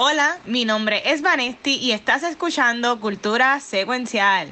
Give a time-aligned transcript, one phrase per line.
[0.00, 4.48] Hola, mi nombre es Vanesti y estás escuchando Cultura Secuencial.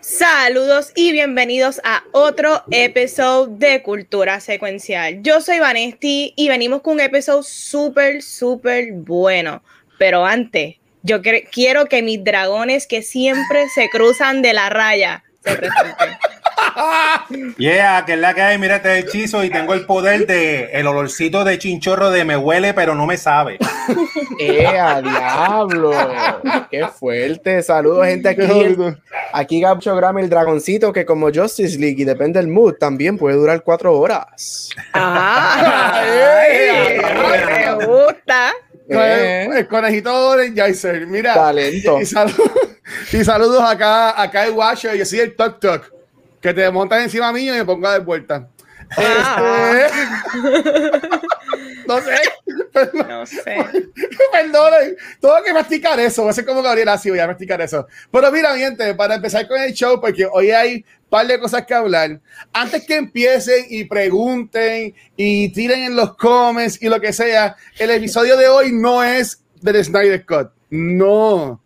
[0.00, 5.20] Saludos y bienvenidos a otro episodio de Cultura Secuencial.
[5.22, 9.64] Yo soy Vanesti y venimos con un episodio súper, súper bueno.
[10.00, 11.20] Pero antes, yo
[11.52, 16.16] quiero que mis dragones que siempre se cruzan de la raya se presenten.
[17.56, 20.86] Yeah, que es la que hay, mira este hechizo y tengo el poder de el
[20.86, 23.58] olorcito de chinchorro de me huele, pero no me sabe.
[24.38, 25.92] ¡Eh, a diablo!
[26.70, 27.62] ¡Qué fuerte!
[27.62, 28.76] Saludos, gente, aquí.
[29.32, 33.36] Aquí Gabcho Grama, el dragoncito, que como Justice League y depende del mood, también puede
[33.36, 34.70] durar cuatro horas.
[34.92, 36.02] ¡Ah!
[37.78, 38.52] ¡Me gusta!
[38.90, 39.48] Eh.
[39.56, 41.34] El conejito de Jason, mira.
[41.34, 41.98] Talento.
[43.12, 45.92] Y, saludos acá, acá el Watcher, yo soy el Tok Tok,
[46.40, 48.48] que te montas encima mío y me pongo de vuelta.
[48.96, 49.86] Ah.
[49.86, 51.08] Este,
[51.90, 52.16] no sé.
[53.08, 53.56] No sé.
[54.32, 56.22] Perdonen, tengo que masticar eso.
[56.22, 57.86] Voy a ser como Gabriel así, voy a masticar eso.
[58.10, 61.66] Pero mira, gente, para empezar con el show, porque hoy hay un par de cosas
[61.66, 62.20] que hablar.
[62.52, 67.90] Antes que empiecen y pregunten y tiren en los comments y lo que sea, el
[67.90, 70.50] episodio de hoy no es del Snyder Cut.
[70.70, 71.60] No.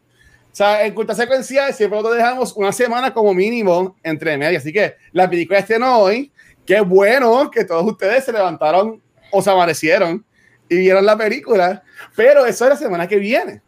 [0.54, 4.58] O sea, en Culta Secuencial siempre lo dejamos una semana como mínimo entre media.
[4.58, 6.32] Así que la película estrenó hoy.
[6.64, 9.02] Qué bueno que todos ustedes se levantaron
[9.34, 10.24] o se amanecieron
[10.68, 11.82] y vieron la película,
[12.16, 13.60] pero eso es la semana que viene.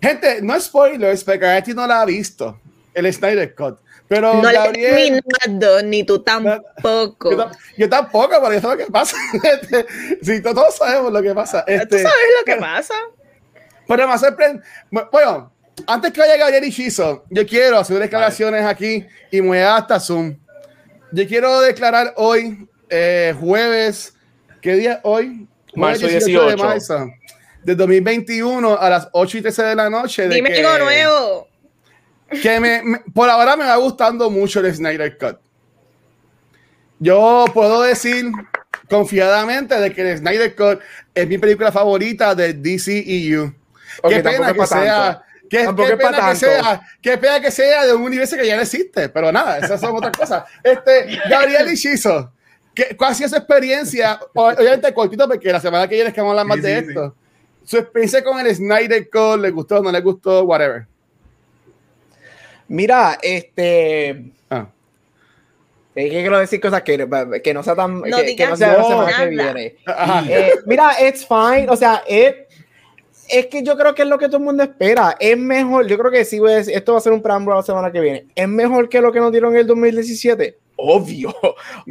[0.00, 2.60] Gente, no spoilers, porque a ti no la ha visto,
[2.94, 3.78] el Snyder Cut.
[4.08, 7.30] Pero No Gabriel, le he terminado, ni tú tampoco.
[7.30, 9.16] yo, yo tampoco, pero yo sé lo que pasa.
[9.42, 9.86] Este,
[10.22, 11.64] sí, to- todos sabemos lo que pasa.
[11.66, 12.94] ¿Tú Este, sabes lo que pasa?
[13.86, 14.62] pero me sorprende.
[15.12, 15.52] Bueno,
[15.86, 19.98] antes que vaya Gabriel y Shizo, yo quiero hacer declaraciones aquí y me voy hasta
[20.00, 20.38] Zoom.
[21.12, 24.14] Yo quiero declarar hoy, eh, jueves,
[24.60, 25.46] ¿qué día es hoy?
[25.74, 26.46] Marzo Jueves 18.
[26.50, 27.10] de marzo
[27.62, 30.28] de 2021 a las 8 y 13 de la noche.
[30.28, 31.48] De Dime que, algo nuevo.
[32.42, 35.38] Que me, me- por ahora me va gustando mucho el Snyder Cut.
[36.98, 38.26] Yo puedo decir
[38.88, 40.80] confiadamente de que el Snyder Cut
[41.14, 43.54] es mi película favorita de DCEU.
[44.02, 45.22] Ok, qué pena es que sea.
[45.50, 48.60] Qué, qué pena que sea, qué pena que sea de un universo que ya no
[48.62, 50.44] existe, pero nada, esas son otras cosas.
[50.62, 52.32] Este, Gabriel Ichizo,
[52.78, 54.20] ¿qué, ¿cuál ha sido su experiencia?
[54.34, 56.80] Obviamente cortito, porque la semana que viene es que vamos a hablar más Sí, de
[56.80, 57.14] sí, esto.
[57.64, 60.86] Su experiencia con el Snyder Cut, ¿le gustó, no le gustó, whatever?
[62.68, 64.30] Mira, este.
[64.48, 64.68] Ah.
[65.94, 67.08] Es que quiero decir cosas que,
[67.42, 67.96] que no sea tan.
[67.96, 69.76] No que, que digas no sea la semana que viene.
[70.28, 71.66] Eh, mira, it's fine.
[71.68, 72.34] O sea, es,
[73.28, 75.16] es que yo creo que es lo que todo el mundo espera.
[75.18, 77.56] Es mejor, yo creo que sí, voy a decir, esto va a ser un preámbulo
[77.56, 78.26] la semana que viene.
[78.34, 80.58] Es mejor que lo que nos dieron en el 2017.
[80.80, 81.34] Obvio,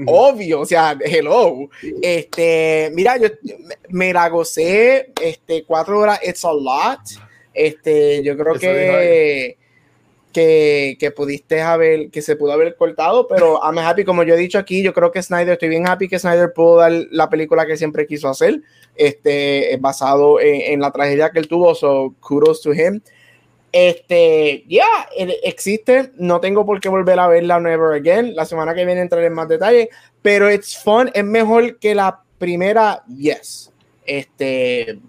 [0.08, 0.62] obvio.
[0.62, 1.70] O sea, hello.
[2.02, 3.28] Este, mira, yo
[3.90, 5.12] me, la gocé.
[5.22, 7.02] Este, cuatro horas, it's a lot.
[7.54, 9.58] Este, yo creo Eso que.
[10.32, 14.38] Que, que pudiste haber, que se pudo haber cortado, pero I'm happy, como yo he
[14.38, 17.66] dicho aquí, yo creo que Snyder, estoy bien happy que Snyder pudo dar la película
[17.66, 18.62] que siempre quiso hacer,
[18.96, 23.02] este, basado en, en la tragedia que él tuvo, so kudos to him.
[23.80, 28.74] Este, ya, yeah, existe, no tengo por qué volver a verla never again, la semana
[28.74, 29.90] que viene entraré en más detalle,
[30.24, 33.72] pero it's fun, es mejor que la primera, yes.
[34.04, 35.00] Este,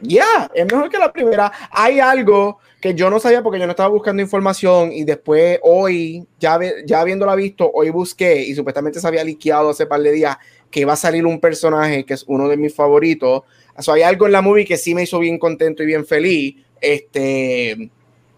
[0.00, 1.50] ya, es mejor que la primera.
[1.72, 6.24] Hay algo que yo no sabía porque yo no estaba buscando información y después hoy,
[6.38, 10.36] ya, ya habiéndola visto, hoy busqué y supuestamente se había liqueado hace par de días
[10.70, 13.42] que iba a salir un personaje que es uno de mis favoritos.
[13.76, 16.06] O sea, hay algo en la movie que sí me hizo bien contento y bien
[16.06, 16.65] feliz.
[16.80, 17.90] Este,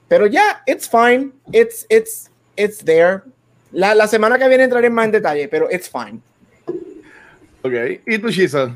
[0.08, 1.32] pero ya, it's fine.
[1.52, 3.22] It's, it's, it's there.
[3.72, 6.20] La, la semana que viene entraré más en detalle, pero it's fine.
[7.62, 7.72] Ok,
[8.06, 8.74] ¿y tú, Shizo?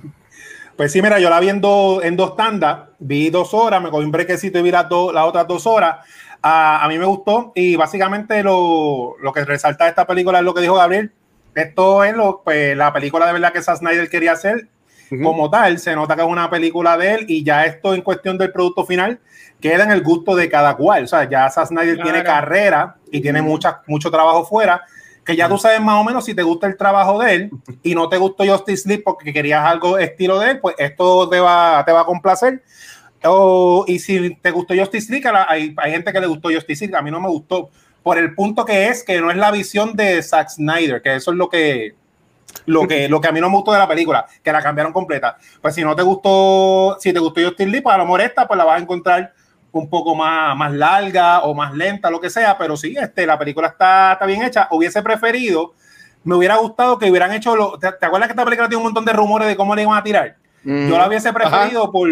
[0.76, 3.90] Pues sí, mira, yo la vi en, dos- en dos tandas, vi dos horas, me
[3.90, 5.96] cogí un brequecito y vi las, dos- las otras dos horas.
[6.42, 10.52] Ah, a mí me gustó y básicamente lo, lo que resalta esta película es lo
[10.54, 11.12] que dijo Gabriel.
[11.54, 14.66] Esto es lo, pues, la película de verdad que Zack Snyder quería hacer.
[15.20, 18.38] Como tal, se nota que es una película de él y ya esto en cuestión
[18.38, 19.20] del producto final
[19.60, 21.04] queda en el gusto de cada cual.
[21.04, 22.10] O sea, ya Zack Snyder Claro.
[22.10, 24.82] tiene carrera y tiene mucha, mucho trabajo fuera
[25.24, 27.50] que ya tú sabes más o menos si te gusta el trabajo de él
[27.82, 31.38] y no te gustó Justice League porque querías algo estilo de él, pues esto te
[31.38, 32.62] va, te va a complacer.
[33.24, 36.98] O, y si te gustó Justice League, hay, hay gente que le gustó Justice League,
[36.98, 37.70] a mí no me gustó,
[38.02, 41.30] por el punto que es que no es la visión de Zack Snyder, que eso
[41.30, 41.94] es lo que,
[42.66, 44.92] lo que, lo que a mí no me gustó de la película, que la cambiaron
[44.92, 45.36] completa.
[45.60, 48.46] Pues si no te gustó, si te gustó Justin Lee, pues a lo mejor esta,
[48.46, 49.32] pues la vas a encontrar
[49.72, 53.38] un poco más, más larga o más lenta, lo que sea, pero sí, este, la
[53.38, 54.68] película está, está bien hecha.
[54.70, 55.72] Hubiese preferido,
[56.24, 59.04] me hubiera gustado que hubieran hecho, lo, ¿te, acuerdas que esta película tiene un montón
[59.04, 60.36] de rumores de cómo le iban a tirar?
[60.64, 62.08] Yo la hubiese preferido por,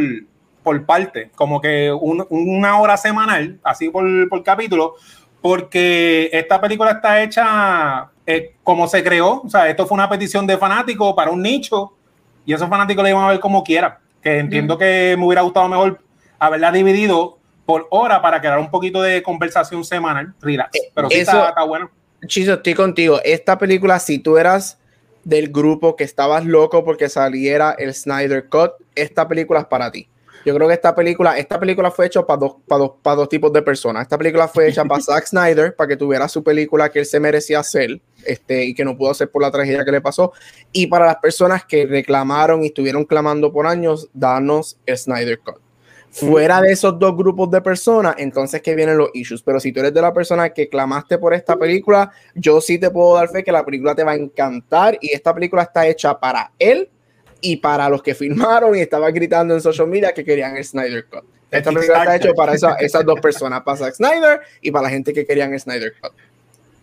[0.65, 4.95] por parte, como que una hora semanal, así por, por capítulo,
[5.41, 10.47] porque esta película está hecha eh, como se creó, o sea, esto fue una petición
[10.47, 11.93] de fanáticos para un nicho
[12.45, 15.69] y esos fanáticos le iban a ver como quieran, que entiendo que me hubiera gustado
[15.69, 16.01] mejor
[16.39, 21.21] haberla dividido por hora para crear un poquito de conversación semanal, relax, eh, pero sí
[21.21, 21.91] está, bueno.
[22.27, 23.19] Chiso, estoy contigo.
[23.25, 24.79] Esta película, si tú eras
[25.25, 30.09] del grupo que estabas loco porque saliera el Snyder Cut, esta película es para ti.
[30.45, 33.29] Yo creo que esta película, esta película fue hecha para dos, para dos, para dos
[33.29, 34.03] tipos de personas.
[34.03, 37.21] Esta película fue hecha para Zack Snyder, para que tuviera su película que él se
[37.21, 40.33] merecía hacer, este, y que no pudo hacer por la tragedia que le pasó.
[40.73, 45.61] Y para las personas que reclamaron y estuvieron clamando por años, danos el Snyder Cut.
[46.13, 49.43] Fuera de esos dos grupos de personas, entonces que vienen los issues.
[49.43, 52.91] Pero si tú eres de la persona que clamaste por esta película, yo sí te
[52.91, 56.19] puedo dar fe que la película te va a encantar y esta película está hecha
[56.19, 56.91] para él
[57.41, 61.07] y para los que filmaron y estaban gritando en social media que querían el Snyder
[61.07, 61.25] Cut.
[61.51, 65.13] Esta película está hecha para esas dos personas, para Zack Snyder y para la gente
[65.13, 66.13] que querían el Snyder Cut.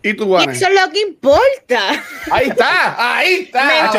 [0.00, 2.04] ¿Y tú, Eso es lo que importa.
[2.30, 3.90] Ahí está, ahí está.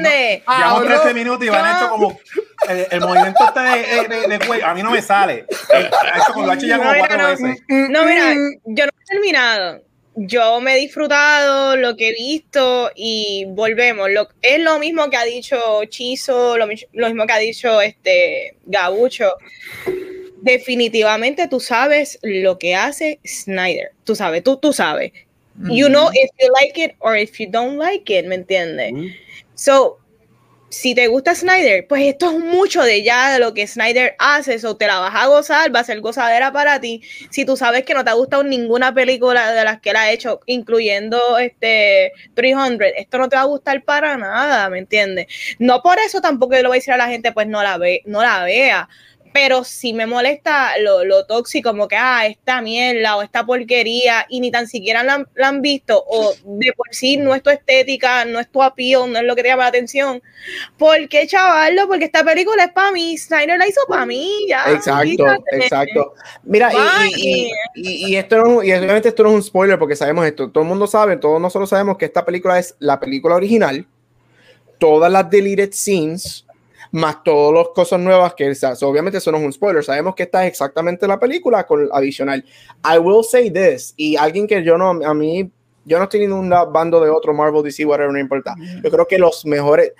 [0.00, 0.42] Me.
[0.46, 2.20] Llevamos 13 minutos y van a hecho como
[2.68, 4.66] el, movimiento este de, de, de, cuello.
[4.66, 5.46] A mí no me sale.
[5.48, 7.62] Hecho con lo hecho ya como cuatro veces.
[7.68, 8.32] No, mira,
[8.64, 9.82] yo no he terminado
[10.22, 14.10] yo me he disfrutado lo que he visto y volvemos.
[14.10, 15.56] Lo, es lo mismo que ha dicho
[15.88, 19.32] Chizo, lo, mismo que ha dicho este Gabucho.
[20.42, 23.92] Definitivamente tú sabes lo que hace Snyder.
[24.04, 25.12] Tú sabes, tú, tú sabes.
[25.70, 28.92] You know if you like it or if you don't like it, ¿me entiendes?
[29.54, 29.98] So,
[30.70, 34.64] si te gusta Snyder, pues esto es mucho de ya de lo que Snyder hace,
[34.64, 37.02] o te la vas a gozar, va a ser gozadera para ti.
[37.30, 40.12] Si tú sabes que no te ha gustado ninguna película de las que él ha
[40.12, 45.26] hecho, incluyendo este 300, esto no te va a gustar para nada, ¿me entiendes?
[45.58, 47.76] No por eso tampoco yo le voy a decir a la gente, pues no la
[47.76, 48.88] ve, no la vea
[49.32, 54.26] pero si me molesta lo, lo, tóxico, como que, ah, esta mierda o esta porquería,
[54.28, 58.24] y ni tan siquiera la, han visto, o de por sí no es tu estética,
[58.24, 60.22] no es tu apío, no es lo que te llama la atención.
[60.76, 61.86] ¿Por qué, chavallo?
[61.86, 64.64] Porque esta película es para mí, Snyder la hizo para mí, ya.
[64.72, 66.14] Exacto, exacto.
[66.42, 66.70] Mira,
[67.16, 70.50] y, y, y, esto no, y obviamente esto no es un spoiler porque sabemos esto,
[70.50, 73.86] todo el mundo sabe, todos nosotros sabemos que esta película es la película original,
[74.78, 76.46] todas las deleted scenes
[76.92, 78.52] más todas las cosas nuevas que
[78.82, 82.44] obviamente eso no es un spoiler, sabemos que esta es exactamente la película con adicional.
[82.84, 85.50] I will say this, y alguien que yo no, a mí,
[85.84, 88.54] yo no estoy en un bando de otro Marvel, DC, whatever, no importa.
[88.82, 89.92] Yo creo que los mejores,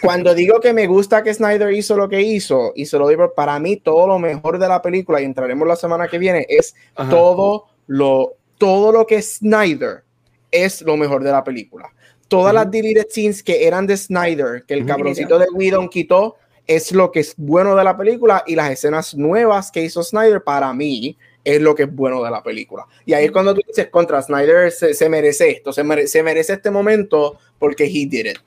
[0.00, 3.32] cuando digo que me gusta que Snyder hizo lo que hizo, y se lo digo,
[3.34, 6.74] para mí todo lo mejor de la película, y entraremos la semana que viene, es
[7.10, 10.04] todo lo, todo lo que Snyder
[10.50, 11.90] es lo mejor de la película
[12.34, 16.34] todas las deleted scenes que eran de Snyder, que el cabroncito de Whedon quitó,
[16.66, 20.42] es lo que es bueno de la película y las escenas nuevas que hizo Snyder
[20.42, 22.86] para mí es lo que es bueno de la película.
[23.06, 27.38] Y ahí es cuando tú dices contra Snyder se, merece esto, se, merece este momento
[27.56, 28.38] porque he did it.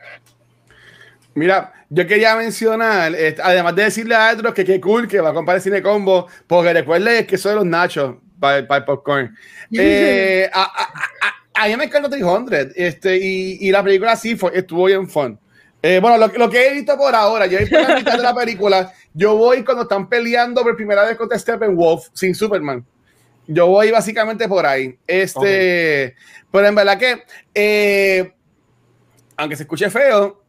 [1.34, 5.34] Mira, yo quería mencionar, además de decirle a otros que qué cool que va a
[5.34, 9.34] comprar el cine combo, porque recuerde que soy los nachos para, el popcorn.
[9.72, 15.10] Eh, a mí me encanta 300 este, y, y la película sí fue, estuvo bien
[15.10, 15.40] fun.
[15.82, 18.24] Eh, bueno, lo, lo, que he visto por ahora, yo he visto la mitad de
[18.24, 22.86] la película, yo voy cuando están peleando por primera vez contra Steppenwolf sin Superman.
[23.48, 24.98] Yo voy básicamente por ahí.
[25.08, 26.16] Este,
[26.52, 27.24] pero en verdad que,
[27.54, 28.34] eh,
[29.38, 30.44] aunque se escuche feo,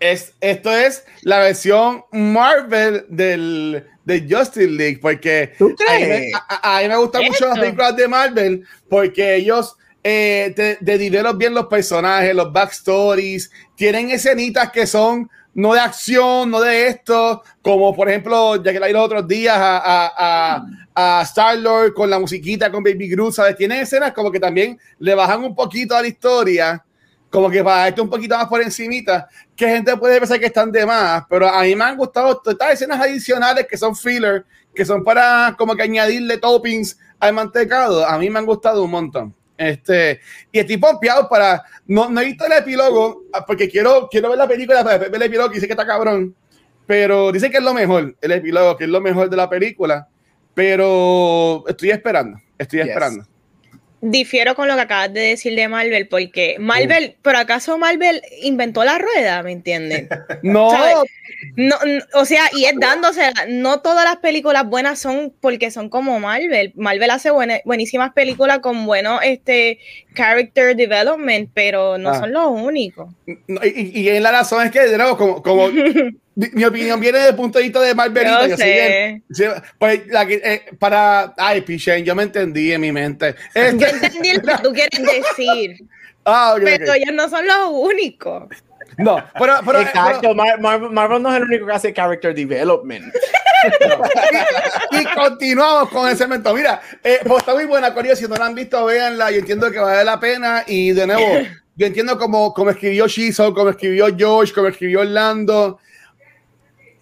[0.00, 6.80] es, esto es la versión Marvel del, de Justice League, porque a mí, me, a,
[6.80, 10.98] mí me gustan mucho las películas de Marvel, porque ellos eh, te,
[11.36, 17.42] bien los personajes, los backstories, tienen escenitas que son no de acción, no de esto,
[17.60, 22.08] como por ejemplo, ya que la vi los otros días a, a, a, Star-Lord con
[22.08, 23.56] la musiquita, con Baby Groot, ¿sabes?
[23.56, 26.82] Tienen escenas como que también le bajan un poquito a la historia,
[27.30, 30.72] como que para esto un poquito más por encimita, que gente puede pensar que están
[30.72, 34.84] de más, pero a mí me han gustado estas escenas adicionales que son filler, que
[34.84, 39.34] son para como que añadirle toppings al mantecado, a mí me han gustado un montón.
[39.62, 41.62] Este, y estoy pompeado para.
[41.86, 45.14] No, no he visto el epílogo, ah, porque quiero, quiero ver la película para ver
[45.14, 46.34] el epílogo y dice que está cabrón.
[46.86, 50.08] Pero dice que es lo mejor, el epílogo, que es lo mejor de la película.
[50.54, 53.24] Pero estoy esperando, estoy esperando.
[54.04, 58.82] Difiero con lo que acabas de decir de Marvel, porque Marvel, pero acaso Marvel inventó
[58.84, 60.08] la rueda, ¿me entienden?
[60.42, 60.70] No,
[61.56, 61.76] No,
[62.14, 66.72] o sea, y es dándose, no todas las películas buenas son porque son como Marvel.
[66.76, 69.78] Marvel hace buena- buenísimas películas con buenos este,
[70.14, 72.18] character development, pero no Ah.
[72.20, 73.08] son los únicos.
[73.26, 75.68] y, y la razón es que, de nuevo, como, como
[76.34, 78.42] mi, mi opinión viene desde el punto de vista de Marvelita.
[78.48, 79.22] Yo bien- sé.
[79.30, 79.44] sí,
[79.78, 81.34] pues, la que, eh, para.
[81.36, 83.34] Ay, Pichén, yo me entendí en mi mente.
[83.54, 85.02] Este- Yo entendí lo que tú quieres
[85.36, 85.84] decir,
[86.24, 86.64] ah, ok, ok.
[86.64, 88.44] pero ellos no son los únicos.
[88.98, 89.54] No, pero.
[89.64, 93.12] pero, Exacto, Mar- Mar- Marvel no es el único que hace character development.
[94.90, 96.52] y, y continuamos con el cemento.
[96.54, 98.14] Mira, eh, pues está muy buena, Corio.
[98.16, 99.30] Si no la han visto, véanla.
[99.30, 100.64] Yo entiendo que vale la pena.
[100.66, 101.46] Y de nuevo,
[101.76, 105.78] yo entiendo como, como escribió Shizo, como escribió George, como escribió Orlando.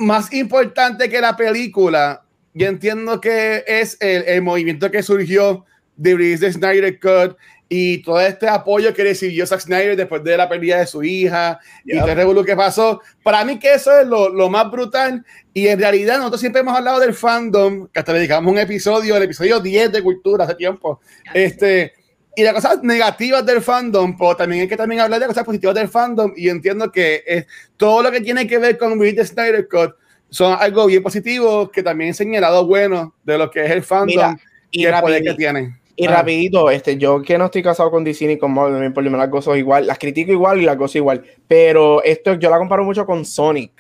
[0.01, 5.65] Más importante que la película, yo entiendo que es el, el movimiento que surgió
[5.97, 7.37] de release de Snyder Cut
[7.69, 11.61] y todo este apoyo que recibió Zack Snyder después de la pérdida de su hija
[11.85, 12.01] y Yep.
[12.01, 13.01] todo el revolú que pasó.
[13.23, 16.77] Para mí que eso es lo, lo más brutal y en realidad nosotros siempre hemos
[16.77, 20.55] hablado del fandom, que hasta le dedicamos un episodio, el episodio 10 de Cultura hace
[20.57, 21.01] tiempo.
[21.35, 21.93] Este,
[22.37, 25.75] y las cosas negativas del fandom, pero también hay que también hablar de cosas positivas
[25.75, 27.47] del fandom y entiendo que eh,
[27.77, 29.95] todo lo que tiene que ver con the Snyder Cut
[30.29, 33.83] son algo bien positivo que también enseña el lado bueno de lo que es el
[33.83, 35.81] fandom Mira, y, y el poder que tiene.
[35.97, 36.13] y Ah.
[36.13, 39.25] rapidito, este, yo que no estoy casado con Disney ni con Marvel, por lo menos
[39.25, 42.85] las gozo igual, las critico igual y las gozo igual, pero esto yo la comparo
[42.85, 43.73] mucho con Sonic,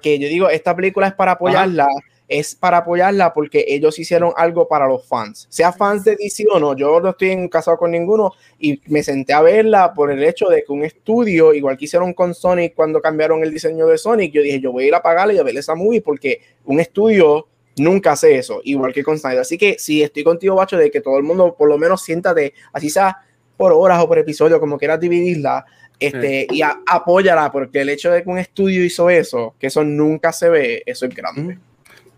[0.00, 1.88] que yo digo, esta película es para apoyarla,
[2.28, 6.58] es para apoyarla porque ellos hicieron algo para los fans, sea fans de DC o
[6.58, 10.22] no, yo no estoy en- casado con ninguno y me senté a verla por el
[10.24, 13.96] hecho de que un estudio, igual que hicieron con Sonic cuando cambiaron el diseño de
[13.98, 16.40] Sonic, yo dije, yo voy a ir a pagarle y a ver esa movie porque
[16.64, 17.46] un estudio
[17.78, 19.40] nunca hace eso, igual que con Snyder.
[19.40, 22.54] Así que sí, estoy contigo, Bacho, de que todo el mundo por lo menos siéntate,
[22.72, 23.18] así sea
[23.56, 25.64] por horas o por episodio, como quieras dividirla,
[26.00, 29.84] este, y a- apóyala, porque el hecho de que un estudio hizo eso, que eso
[29.84, 31.58] nunca se ve, eso es grande.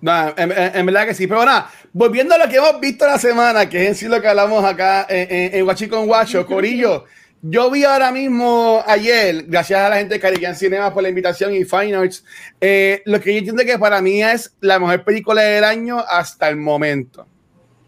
[0.01, 3.07] No, en, en- en verdad que sí, pero nada, volviendo a lo que hemos visto
[3.07, 6.07] la semana, que es en sí lo que hablamos acá en, en, en Guachi con
[6.07, 7.05] Guacho, Corillo,
[7.43, 11.55] yo vi ahora mismo ayer, gracias a la gente de Caribbean Cinema por la invitación
[11.55, 12.25] y Fine Arts,
[12.61, 16.49] eh, lo que yo entiendo que para mí es la mejor película del año hasta
[16.49, 17.27] el momento,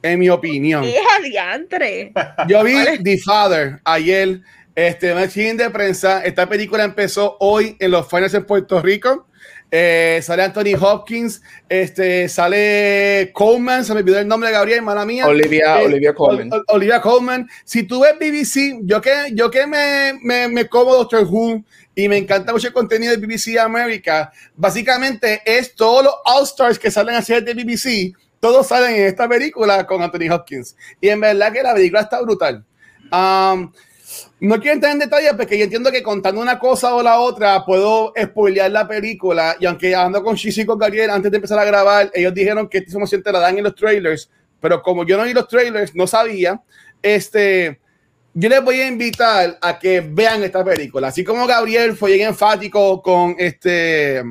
[0.02, 0.83] en mi opinión.
[0.83, 2.12] ¡Qué adiantre!
[2.49, 4.40] Yo vi The Father ayer,
[4.75, 6.25] este, un chin de prensa.
[6.25, 9.26] Esta película empezó hoy en los finals en Puerto Rico.
[9.73, 15.07] Eh, sale Anthony Hopkins, este, sale Coleman, se me olvidó el nombre de Gabriel, mala
[15.07, 15.27] mía.
[15.27, 17.49] Olivia, Eh, Olivia Ol- Olivia Colman.
[17.65, 21.62] Si tú ves BBC, yo que, yo que me, me, me como Doctor Who
[21.95, 26.91] y me encanta mucho el contenido de BBC América, básicamente es todos los All-Stars que
[26.91, 30.75] salen a hacer de BBC, todos salen en esta película con Anthony Hopkins.
[31.00, 32.65] Y en verdad que la película está brutal.
[33.12, 33.73] Um,
[34.40, 37.64] no quiero entrar en detalle porque yo entiendo que contando una cosa o la otra
[37.64, 39.56] puedo spoilear la película.
[39.61, 42.66] Y aunque ando con Shishi y con Gabriel antes de empezar a grabar, ellos dijeron
[42.66, 44.30] que esta información te la dan en los trailers.
[44.59, 46.61] Pero como yo no vi los trailers, no sabía.
[47.02, 47.80] Este,
[48.32, 51.09] yo les voy a invitar a que vean esta película.
[51.09, 54.23] Así como Gabriel fue bien enfático con este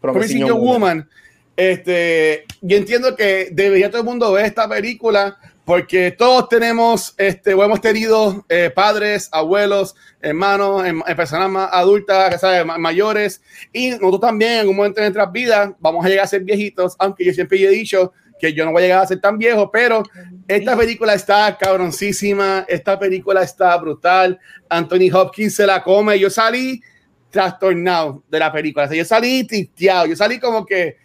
[0.00, 1.08] Promising Young Woman.
[1.54, 7.54] Este, yo entiendo que debería todo el mundo ver esta película porque todos tenemos, este,
[7.54, 12.66] o hemos tenido eh, padres, abuelos, hermanos, em- eh, personas más adultas, ¿sabes?
[12.66, 13.40] Ma- mayores,
[13.72, 16.96] y nosotros también en un momento de nuestras vidas vamos a llegar a ser viejitos,
[16.98, 19.70] aunque yo siempre he dicho que yo no voy a llegar a ser tan viejo,
[19.70, 20.02] pero
[20.48, 26.82] esta película está cabroncísima, esta película está brutal, Anthony Hopkins se la come, yo salí
[27.30, 30.96] trastornado de la película, o sea, yo salí tisteado, yo salí como que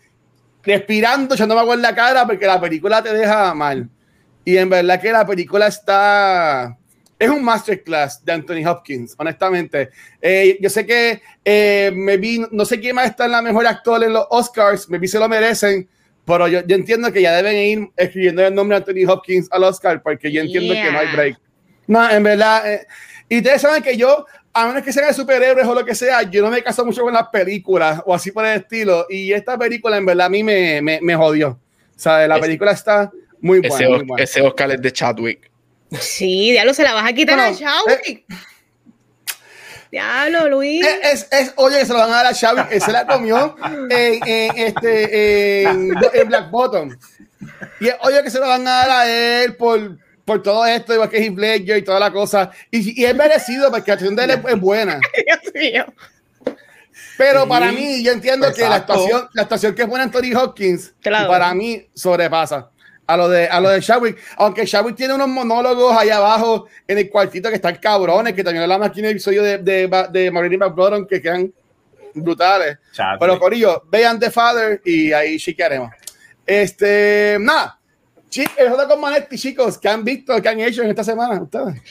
[0.63, 3.87] respirando, echándome agua en la cara porque la película te deja mal.
[4.47, 6.77] Y en verdad que la película está...
[7.19, 9.89] Es un masterclass de Anthony Hopkins, honestamente.
[10.21, 13.67] Eh, yo sé que eh, me vi, no sé quién más está en la mejor
[13.67, 15.89] actor en los Oscars, me vi se lo merecen,
[16.23, 19.65] pero yo, yo entiendo que ya deben ir escribiendo el nombre de Anthony Hopkins al
[19.65, 21.15] Oscar porque yo entiendo que no hay Yeah.
[21.17, 21.37] break.
[21.87, 22.71] No, en verdad.
[22.73, 22.87] eh,
[23.27, 26.41] y ustedes saben que yo, a menos que sean superhéroes o lo que sea, yo
[26.41, 29.07] no me caso mucho con las películas o así por el estilo.
[29.09, 31.49] Y esta película, en verdad, a mí me, me, me jodió.
[31.49, 33.11] O sea, la película está
[33.41, 33.75] muy buena.
[33.75, 34.24] Ese, muy Os- buena.
[34.24, 35.51] ese Oscar es de Chadwick.
[36.00, 38.25] Sí, diablo, se la vas a quitar Bueno, a Chadwick.
[39.91, 40.86] Diablo, Luis.
[40.86, 43.08] Es, es, es- oye, que se lo van a dar a Xavi, que se la
[43.08, 43.56] comió
[43.89, 46.89] en, en, este, en, en Black Bottom.
[47.79, 49.10] Y es, oye, que se lo van a dar a
[49.44, 52.51] él por, por todo esto, igual que Heath Ledger y toda la cosa.
[52.70, 55.00] Y, y es merecido porque la actuación de él es, es buena.
[55.25, 55.86] Dios mío.
[57.17, 60.94] Pero Sí, para mí, yo entiendo que la actuación, la actuación que pone Anthony Hopkins,
[61.01, 61.29] Claro.
[61.29, 62.70] para mí sobrepasa.
[63.07, 64.17] A lo de, a lo de Chadwick.
[64.37, 68.63] Aunque Chadwick tiene unos monólogos allá abajo en el cuartito que están cabrones, que también
[68.63, 70.61] hablamos aquí en el episodio de, de, de Marilyn
[71.09, 71.53] que quedan
[72.13, 72.77] brutales.
[72.91, 73.19] Chadwick.
[73.19, 75.91] Pero Corillo, vean The Father y ahí chiquearemos.
[76.45, 77.76] Este, nada.
[78.29, 81.41] Sí, el J con Manetti, chicos, ¿qué han visto, qué han hecho en esta semana
[81.41, 81.81] ustedes?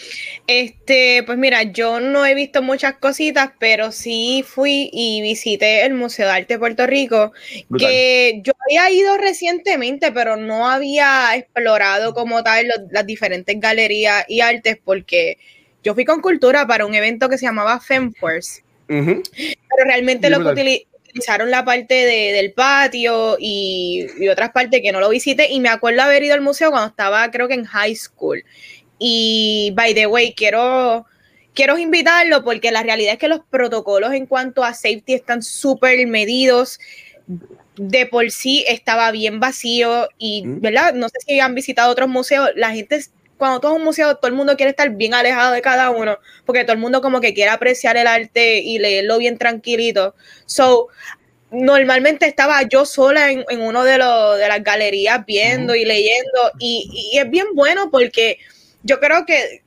[0.46, 5.94] Este, pues mira, yo no he visto muchas cositas, pero sí fui y visité el
[5.94, 7.32] Museo de Arte de Puerto Rico,
[7.68, 7.88] Brutal.
[7.88, 14.24] que yo había ido recientemente, pero no había explorado como tal los- las diferentes galerías
[14.28, 15.38] y artes, porque
[15.82, 18.62] yo fui con cultura para un evento que se llamaba FemForce.
[18.88, 19.20] Ujú.
[19.68, 24.92] pero realmente lo que utilizaron la parte de- del patio y, y otras partes que
[24.92, 27.64] no lo visité y me acuerdo haber ido al museo cuando estaba creo que en
[27.64, 28.44] high school
[28.98, 31.06] y by the way quiero
[31.54, 36.06] quiero invitarlo porque la realidad es que los protocolos en cuanto a safety están súper
[36.06, 36.78] medidos
[37.78, 40.60] de por sí estaba bien vacío y, Mm.
[40.60, 40.94] ¿verdad?
[40.94, 43.00] No sé si han visitado otros museos, la gente,
[43.38, 46.18] cuando todo es un museo, todo el mundo quiere estar bien alejado de cada uno,
[46.44, 50.14] porque todo el mundo como que quiere apreciar el arte y leerlo bien tranquilito.
[50.46, 50.88] So,
[51.50, 56.52] normalmente estaba yo sola en, en uno de, los de las galerías viendo y leyendo
[56.58, 58.38] y, y es bien bueno porque
[58.82, 59.62] yo creo que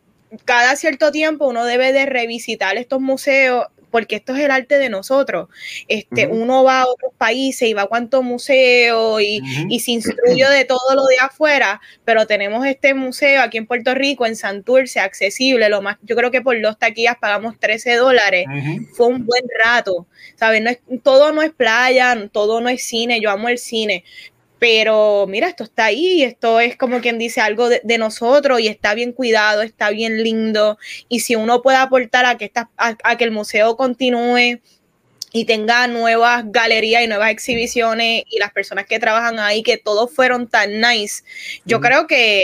[0.45, 4.89] cada cierto tiempo uno debe de revisitar estos museos porque esto es el arte de
[4.89, 5.49] nosotros.
[5.87, 6.27] Este.
[6.27, 10.65] Uno va a otros países y va a cuántos museos y, y se instruye de
[10.65, 15.69] todo lo de afuera, pero tenemos este museo aquí en Puerto Rico, en Santurce, accesible.
[15.69, 18.45] Lo más, yo creo que por dos taquillas pagamos 13 dólares.
[18.93, 20.61] Fue un buen rato, ¿sabes?
[20.61, 24.03] No es, todo no es playa, todo no es cine, yo amo el cine.
[24.59, 28.67] Pero mira, esto está ahí, esto es como quien dice algo de, de nosotros y
[28.67, 30.77] está bien cuidado, está bien lindo.
[31.07, 34.59] Y si uno puede aportar a que, esta, a, a que el museo continúe
[35.31, 40.11] y tenga nuevas galerías y nuevas exhibiciones y las personas que trabajan ahí, que todos
[40.13, 41.23] fueron tan nice.
[41.65, 42.43] Yo creo que,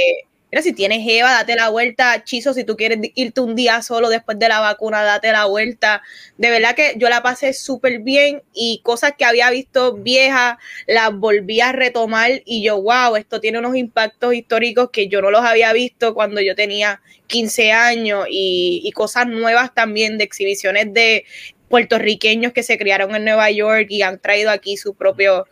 [0.61, 4.39] si tienes Eva, date la vuelta, Chizo, si tú quieres irte un día solo después
[4.39, 6.01] de la vacuna, date la vuelta.
[6.37, 10.57] De verdad que yo la pasé súper bien y cosas que había visto viejas,
[10.87, 15.31] las volví a retomar y yo, wow, esto tiene unos impactos históricos que yo no
[15.31, 21.25] los había visto cuando yo tenía 15 años y, cosas nuevas también de exhibiciones de
[21.67, 25.43] puertorriqueños que se criaron en Nueva York y han traído aquí sus propias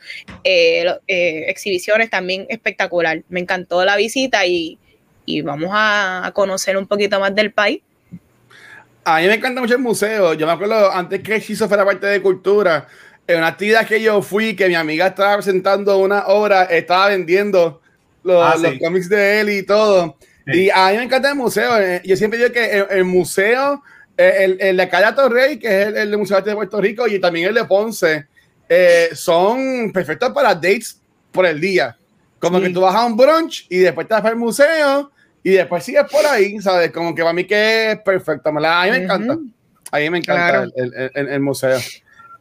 [0.45, 3.23] eh, eh, exhibiciones también espectacular.
[3.28, 4.78] Me encantó la visita y,
[5.25, 7.81] y vamos a, conocer un poquito más del país.
[9.05, 10.33] A mí me encanta mucho el museo.
[10.33, 12.88] Yo me acuerdo antes que Hechizo fuera parte de cultura,
[13.27, 17.81] en una actividad que yo fui, que mi amiga estaba presentando una obra, estaba vendiendo
[18.23, 18.63] los, Ah, sí.
[18.63, 20.17] los cómics de él y todo.
[20.45, 20.65] Sí.
[20.65, 21.77] Y a mí me encanta el museo.
[21.79, 23.81] eh, Yo siempre digo que el, el museo,
[24.17, 26.81] eh, el, el de Calle Torrey, que es el, el Museo de Arte de Puerto
[26.81, 28.27] Rico, y también el de Ponce,
[28.69, 30.99] eh, son perfectos para dates
[31.31, 31.97] por el día.
[32.39, 32.65] Como Sí.
[32.65, 35.12] que tú vas a un brunch y después te vas para el museo
[35.43, 36.91] y después sigues por ahí, ¿sabes?
[36.91, 38.51] Como que para mí que es perfecto.
[38.51, 39.38] me la- A mí me encanta.
[39.91, 40.71] A mí me encanta Claro.
[40.75, 41.77] el, el- el- el museo.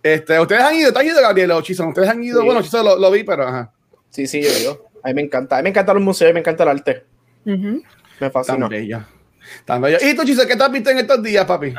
[0.02, 0.92] Este, ¿Ustedes han ido?
[0.92, 1.50] ¿Tú has ido, Gabriel?
[1.52, 1.88] ¿O Chison?
[1.88, 2.40] ¿Ustedes han ido?
[2.40, 2.46] Sí.
[2.46, 3.72] Bueno, Chison lo, lo vi, pero ajá.
[4.10, 4.86] Sí, sí, yo, yo.
[5.02, 5.56] A mí me encanta.
[5.56, 7.04] A mí me encantan los museos y me encanta el arte.
[7.44, 7.56] Ujú.
[7.56, 7.82] Me
[8.18, 8.68] Tan fascina.
[8.68, 9.04] bello.
[9.64, 9.98] Tan bello.
[10.00, 11.74] ¿Y tú, Chison, qué te has visto en estos días, papi?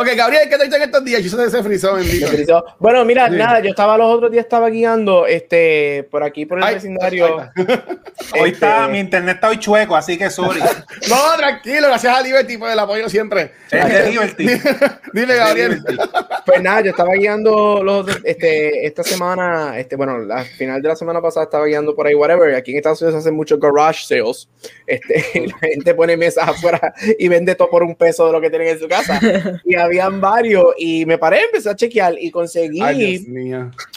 [0.00, 1.20] Ok, Gabriel, ¿qué te en estos días?
[1.22, 2.28] Chison se frizó, bendito.
[2.46, 3.34] Yo- Bueno, mira, Sí.
[3.34, 7.40] nada, yo estaba los otros días, estaba guiando este, por aquí, por el Ay, vecindario.
[7.40, 7.48] ahí
[8.40, 10.60] Hoy está, Este, mi internet está hoy chueco, así que sorry.
[11.08, 13.50] No, tranquilo, gracias a Liberty por el apoyo siempre.
[13.72, 14.46] Es de Liberty.
[15.12, 15.82] Dile, Gabriel.
[16.46, 20.96] Pues nada, yo estaba guiando los, este, esta semana, este, bueno, al final de la
[20.96, 22.54] semana pasada estaba guiando por ahí, whatever.
[22.54, 24.48] Aquí en Estados Unidos se hacen muchos garage sales.
[24.86, 28.48] Este, la gente pone mesas afuera y vende todo por un peso de lo que
[28.50, 29.20] tienen en su casa.
[29.64, 33.26] Y habían varios y me paré, empecé a chequear y conseguí Ay,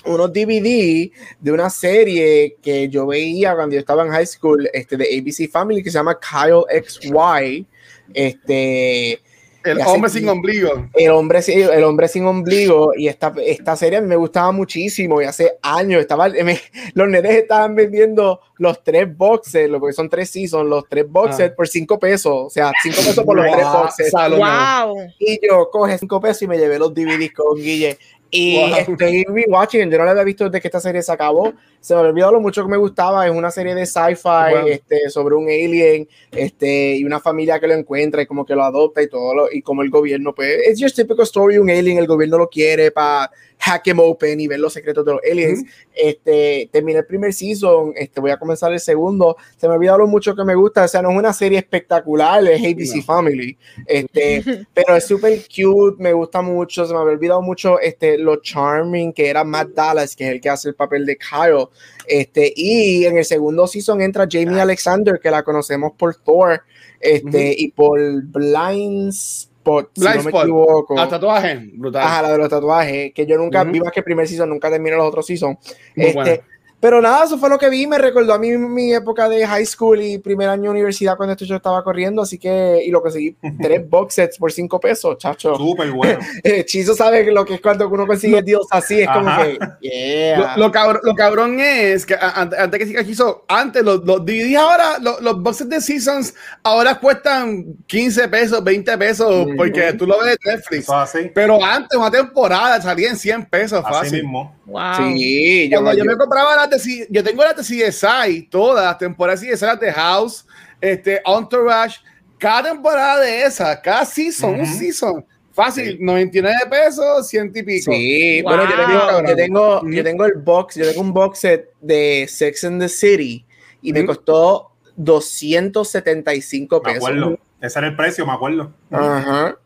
[0.06, 4.98] unos DVD de una serie que yo veía cuando yo estaba en high school, este,
[4.98, 7.66] de ABC Family, que se llama Kyle XY.
[8.14, 9.22] Este,
[9.63, 10.88] El hombre sin ombligo.
[10.93, 14.52] el hombre, sin- el hombre sin ombligo y esta, esta serie a mí me gustaba
[14.52, 16.60] muchísimo y hace años estaba, me-
[16.93, 21.50] los nenes estaban vendiendo los tres boxes, lo que son tres seasons, los tres boxes
[21.52, 21.54] Ah.
[21.56, 24.12] por cinco pesos, o sea, cinco pesos por los tres boxes.
[24.12, 24.97] Wow.
[25.19, 27.97] Y yo coge cinco pesos y me llevé los DVDs con Guille.
[28.34, 28.76] Y Wow.
[28.76, 31.54] estoy rewatching, yo no la había visto desde que esta serie se acabó.
[31.82, 33.26] Se me olvidado lo mucho que me gustaba.
[33.28, 34.67] Es una serie de sci-fi Wow.
[34.67, 38.63] este, sobre un alien este, y una familia que lo encuentra y como que lo
[38.63, 39.34] adopta y todo.
[39.36, 41.58] Lo, y como el gobierno, pues, es just typical story.
[41.58, 43.30] Un alien, el gobierno lo quiere para
[43.63, 45.63] hack him open y ver los secretos de los aliens.
[45.94, 49.38] Este, terminé el primer season, este, voy a comenzar el segundo.
[49.58, 50.86] Se me ha olvidado lo mucho que me gusta.
[50.86, 53.04] O sea, no es una serie espectacular, es ABC No.
[53.04, 53.58] Family.
[53.86, 56.86] Este, pero es súper cute, me gusta mucho.
[56.86, 60.42] Se me había olvidado mucho este, lo charming que era Matt Dallas, que es el
[60.42, 61.68] que hace el papel de Kyle.
[62.08, 66.64] Este, y en el segundo season entra Jamie Alexander, que la conocemos por Thor,
[67.00, 71.00] este, y por Blind Spot, si no me equivoco.
[71.00, 72.04] A tatuaje, brutal.
[72.04, 74.70] Ajá, la de los tatuajes, que yo nunca vi más que el primer season, nunca
[74.70, 75.58] terminé los otros seasons.
[75.96, 76.44] Este,
[76.82, 77.86] pero nada, eso fue lo que vi.
[77.86, 81.34] Me recordó a mí mi época de high school y primer año de universidad cuando
[81.34, 82.24] esto yo estaba corriendo.
[82.24, 85.56] Así que, y lo conseguí tres box sets por cinco pesos, chacho.
[85.56, 86.20] Súper bueno.
[86.44, 89.02] Eh, Chizo sabe lo que es cuando uno consigue Dios así.
[89.02, 90.58] Es como que, yeah.
[90.58, 94.98] Lo, cabrón, lo, cabrón, es que antes que siga Chizo, antes los, los DVD ahora,
[95.00, 100.17] los, los box sets de Seasons ahora cuestan 15 pesos, 20 pesos, porque tú lo
[100.20, 100.88] ves de Netflix.
[101.36, 104.24] Pero antes, una temporada salía en 100 pesos así fácil.
[104.24, 104.56] mismo.
[104.72, 104.96] Wow.
[104.98, 108.98] Sí, Cuando yo, yo me compraba las de yo tengo las de CSI, todas las
[108.98, 110.46] temporadas de CSI, las de House,
[110.80, 112.00] este, Entourage,
[112.38, 115.26] cada temporada de esa, cada season, un season.
[115.54, 117.92] Fácil, 99 pesos, 100 y pico.
[117.92, 121.70] Sí, bueno, yo tengo, yo tengo, yo tengo el box, yo tengo un box set
[121.82, 123.46] de Sex and the City
[123.82, 126.94] y me costó 275 pesos.
[126.94, 127.40] Me acuerdo.
[127.60, 128.74] Ese era el precio, me acuerdo.
[128.90, 129.58] Ajá.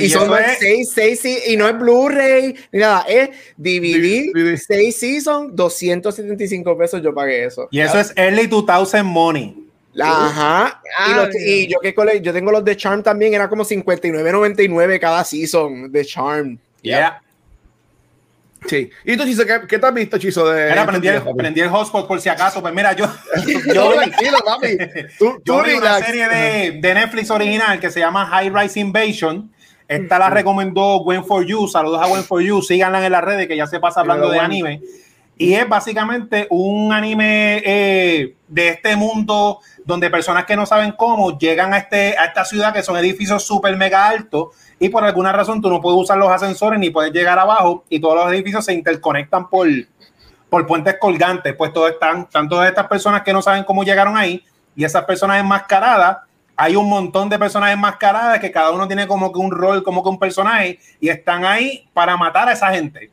[0.00, 6.78] Y, son seis, seis, y no es Blu-ray ni nada, es DVD, 6 seasons, 275
[6.78, 7.68] pesos yo pagué eso.
[7.70, 9.56] Y eso es early 2000 money.
[10.00, 10.80] Ajá.
[11.08, 15.24] y, los, y, yo que yo tengo los de Charm también, era como 59.99 cada
[15.24, 16.58] season de Charm.
[16.82, 17.20] Yeah.
[18.66, 18.90] Sí.
[19.04, 20.48] ¿Y tú, Chiso, qué, qué te has visto, Chiso?
[20.48, 22.60] De Era, prendí, el, prendí el hotspot por si acaso.
[22.60, 23.06] Pues mira, yo.
[23.74, 24.78] yo tranquilo, papi.
[25.18, 29.51] Tú, yo vi una serie de, de Netflix original que se llama High Rise Invasion
[29.96, 31.68] esta la recomendó Gwen for You.
[31.68, 32.62] Saludos a Gwen for You.
[32.62, 34.80] Síganla en las redes que ya se pasa hablando de anime.
[35.36, 41.38] Y es básicamente un anime eh, de este mundo donde personas que no saben cómo
[41.38, 45.32] llegan a, este, a esta ciudad que son edificios súper mega altos y por alguna
[45.32, 48.64] razón tú no puedes usar los ascensores ni puedes llegar abajo y todos los edificios
[48.64, 49.66] se interconectan por,
[50.48, 51.54] por puentes colgantes.
[51.56, 54.44] Pues todos están, están todas estas personas que no saben cómo llegaron ahí
[54.76, 56.18] y esas personas enmascaradas
[56.62, 60.00] hay un montón de personas enmascaradas que cada uno tiene como que un rol, como
[60.00, 63.10] que un personaje y están ahí para matar a esa gente.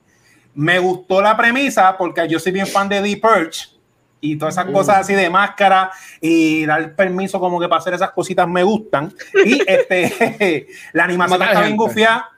[0.54, 3.70] Me gustó la premisa porque yo soy bien fan de The Purge
[4.22, 5.90] y todas esas cosas así de máscara
[6.22, 9.12] y dar permiso como que para hacer esas cositas me gustan.
[9.44, 12.30] Y este, la animación está bien gufiada.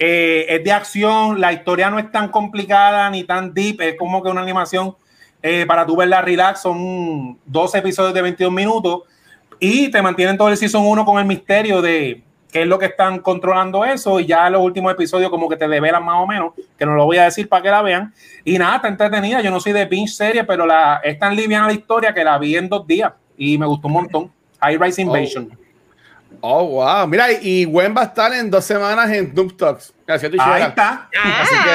[0.00, 4.20] Eh, es de acción, la historia no es tan complicada ni tan deep, es como
[4.20, 4.96] que una animación
[5.44, 9.02] eh, para tú verla relax, son 12 episodios de 22 minutos
[9.60, 12.86] y te mantienen todo el season 1 con el misterio de qué es lo que
[12.86, 14.18] están controlando eso.
[14.20, 16.94] Y ya en los últimos episodios, como que te develan más o menos, que no
[16.94, 18.14] lo voy a decir para que la vean.
[18.44, 19.40] Y nada, está entretenida.
[19.40, 22.38] Yo no soy de pinch serie, pero la, es tan liviana la historia que la
[22.38, 24.32] vi en dos días y me gustó un montón.
[24.60, 25.58] High Rise Invasion.
[26.40, 26.60] Oh.
[26.60, 27.06] oh wow.
[27.06, 29.92] Mira, y Gwen va a estar en dos semanas en Noob Talks.
[30.06, 31.08] Gracias, Ahí está.
[31.40, 31.70] Así que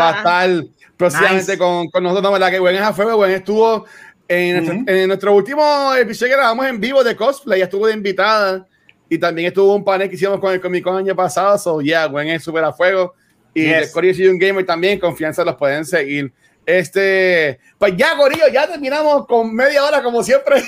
[0.00, 0.50] va, a estar
[0.96, 2.32] próximamente con, con, nosotros.
[2.32, 2.50] ¿verdad?
[2.50, 3.16] Que Gwen es a fuego.
[3.16, 3.86] Gwen estuvo
[4.28, 8.66] en, nuestro, último episodio que grabamos en vivo de cosplay, estuvo de invitada
[9.08, 11.56] y también estuvo un panel que hicimos con el Comic Con año pasado.
[11.58, 13.14] So, yeah, Gwen es súper a fuego.
[13.54, 13.92] Y yes.
[13.94, 16.32] de un Gamer también, confianza, los pueden seguir.
[16.66, 20.62] Este, pues ya, Gorillo, ya terminamos con media hora, como siempre,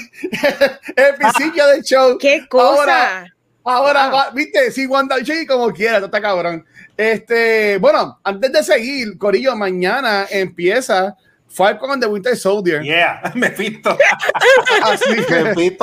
[0.97, 2.17] el principio del show.
[2.17, 3.27] ¡Qué cosa!
[3.65, 5.17] Ahora, ahora viste, sí, Wanda,
[5.47, 6.65] como quiera, está cabrón.
[6.97, 11.17] Este, bueno, antes de seguir, Corillo, mañana empieza
[11.49, 12.83] Falcon and the Winter Soldier.
[12.83, 13.97] Yeah, me visto.
[14.83, 15.77] así, que,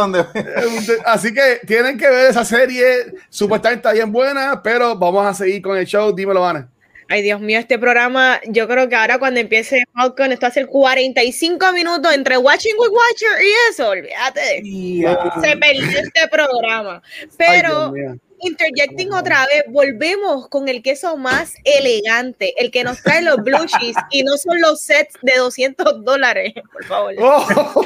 [1.06, 3.14] así que tienen que ver esa serie.
[3.30, 6.14] Supuestamente está bien buena, pero vamos a seguir con el show.
[6.14, 6.70] Dímelo, Ana.
[7.08, 11.72] Ay, Dios mío, este programa, yo creo que ahora cuando empiece Falcon, esto hace 45
[11.72, 14.62] minutos entre Watching with Watcher y eso, olvídate.
[14.64, 15.34] Yeah.
[15.40, 17.04] Se perdió este programa.
[17.38, 23.22] Pero Ay, interjecting otra vez, volvemos con el queso más elegante, el que nos trae
[23.22, 27.14] los blue cheese y no son los sets de 200 dólares, por favor.
[27.28, 27.84] Oh.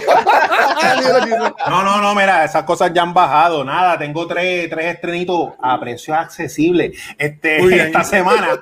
[1.70, 5.80] no, no, no, mira, esas cosas ya han bajado, nada, tengo tres, tres estrenitos a
[5.80, 6.94] precio accesible.
[7.18, 8.60] Este, esta semana,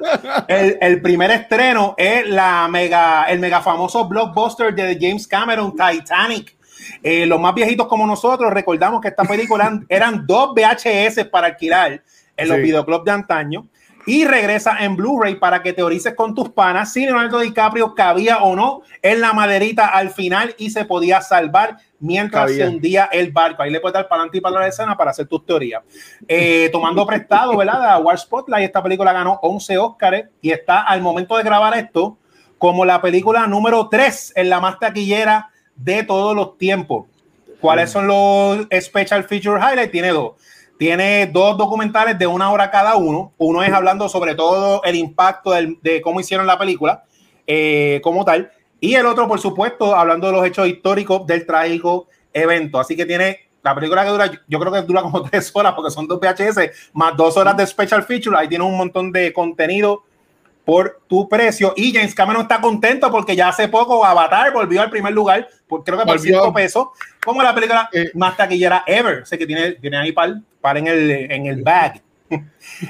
[0.48, 6.56] el, el, primer estreno es la mega, el mega famoso blockbuster de James Cameron, Titanic.
[7.04, 12.02] Eh, los más viejitos como nosotros recordamos que esta película eran, dos VHS para alquilar
[12.36, 13.68] en los videoclubs de antaño
[14.08, 18.56] y regresa en Blu-ray para que teorices con tus panas si Leonardo DiCaprio cabía o
[18.56, 23.64] no en la maderita al final y se podía salvar mientras se hundía el barco.
[23.64, 25.84] Ahí le puedes dar para adelante y para la escena para hacer tus teorías.
[26.26, 27.92] Eh, tomando prestado, ¿verdad?
[27.92, 32.18] A War Spotlight, esta película ganó 11 Oscars y está al momento de grabar esto
[32.58, 37.06] como la película número 3 en la más taquillera de todos los tiempos.
[37.62, 39.92] ¿Cuáles son los Special Feature Highlights?
[39.92, 40.34] Tiene dos.
[40.78, 43.34] tiene dos documentales de una hora cada uno.
[43.38, 47.04] Uno es hablando sobre todo el impacto de cómo hicieron la película
[47.48, 48.52] eh, como tal.
[48.80, 52.80] Y el otro, por supuesto, hablando de los hechos históricos del trágico evento.
[52.80, 55.92] Así que tiene la película que dura, yo creo que dura como tres horas porque
[55.92, 58.38] son dos VHS más dos horas de special feature.
[58.38, 60.04] Ahí tiene un montón de contenido
[60.68, 61.74] por tu precio.
[61.78, 65.82] Y James Cameron está contento porque ya hace poco Avatar volvió al primer lugar, por,
[65.82, 66.88] creo que por 5 pesos,
[67.24, 68.12] como la película eh.
[68.16, 69.26] más taquillera ever.
[69.26, 72.02] Sé que tiene, tiene ahí para par en, el, en el bag.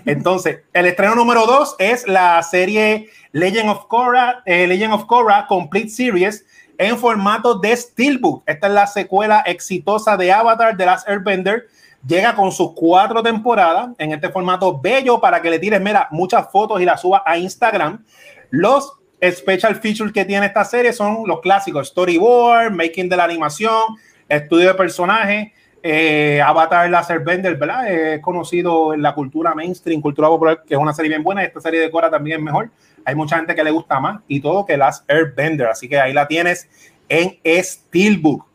[0.07, 5.45] Entonces, el estreno número 2 es la serie Legend of Korra, eh, Legend of Korra
[5.45, 6.47] Complete Series
[6.79, 8.41] en formato de Steelbook.
[8.47, 11.67] Esta es la secuela exitosa de Avatar de las Airbender
[12.07, 16.49] llega con sus cuatro temporadas en este formato bello para que le tires, mira, muchas
[16.51, 18.03] fotos y las subas a Instagram.
[18.49, 23.97] Los special features que tiene esta serie son los clásicos, storyboard, making de la animación,
[24.29, 25.51] estudio de personajes,
[25.83, 27.91] eh, Avatar Laser Bender, ¿verdad?
[27.91, 31.43] Es conocido en la cultura mainstream, cultura popular, que es una serie bien buena.
[31.43, 32.69] Esta serie de Cora también es mejor.
[33.05, 35.67] Hay mucha gente que le gusta más y todo que las Airbender.
[35.67, 36.67] Así que ahí la tienes
[37.07, 38.45] en Steelbook.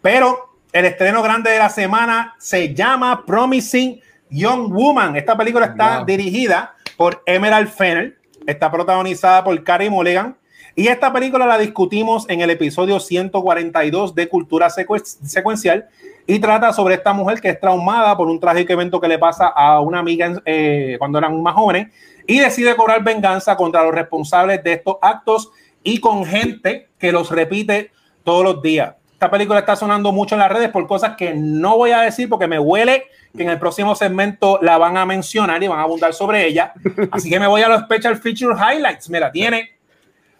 [0.00, 4.00] Pero el estreno grande de la semana se llama Promising
[4.30, 5.16] Young Woman.
[5.16, 10.36] Esta película está dirigida por Emerald Fennel, está protagonizada por Carey Mulligan.
[10.74, 15.88] Y esta película la discutimos en el episodio 142 de Cultura Secuencial
[16.26, 19.48] y trata sobre esta mujer que es traumada por un trágico evento que le pasa
[19.48, 21.88] a una amiga eh, cuando eran más jóvenes
[22.26, 25.50] y decide cobrar venganza contra los responsables de estos actos
[25.82, 27.90] y con gente que los repite
[28.22, 28.94] todos los días.
[29.18, 32.28] Esta película está sonando mucho en las redes por cosas que no voy a decir
[32.28, 35.82] porque me huele que en el próximo segmento la van a mencionar y van a
[35.82, 36.72] abundar sobre ella.
[37.10, 39.10] Así que me voy a los Special Feature Highlights.
[39.10, 39.72] Mira, tiene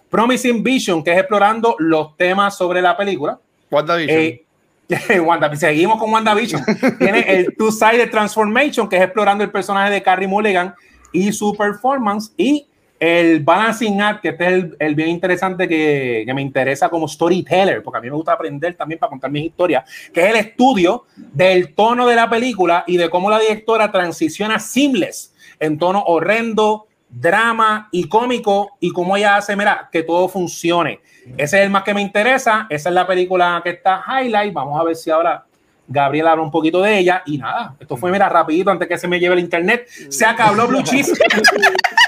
[0.08, 3.40] Promising Vision, que es explorando los temas sobre la película.
[3.68, 4.16] WandaVision.
[4.16, 4.46] Eh,
[5.56, 6.62] seguimos con WandaVision.
[7.00, 10.72] tiene el Two-Sided Transformation, que es explorando el personaje de Carrie Mulligan
[11.12, 12.32] y su performance.
[12.36, 12.67] Y
[13.00, 17.98] el balancing act, que este es el, bien interesante que, me interesa como storyteller, porque
[17.98, 21.74] a mí me gusta aprender también para contar mis historias, que es el estudio del
[21.74, 27.88] tono de la película y de cómo la directora transiciona seamless en tono horrendo, drama
[27.90, 31.00] y cómico y cómo ella hace, mira, que todo funcione.
[31.36, 34.78] Ese es el más que me interesa, esa es la película que está highlight, vamos
[34.80, 35.44] a ver si ahora
[35.86, 39.08] Gabriel habla un poquito de ella y nada, esto fue, mira, rapidito antes que se
[39.08, 41.12] me lleve el internet, se acabó Blue Cheese.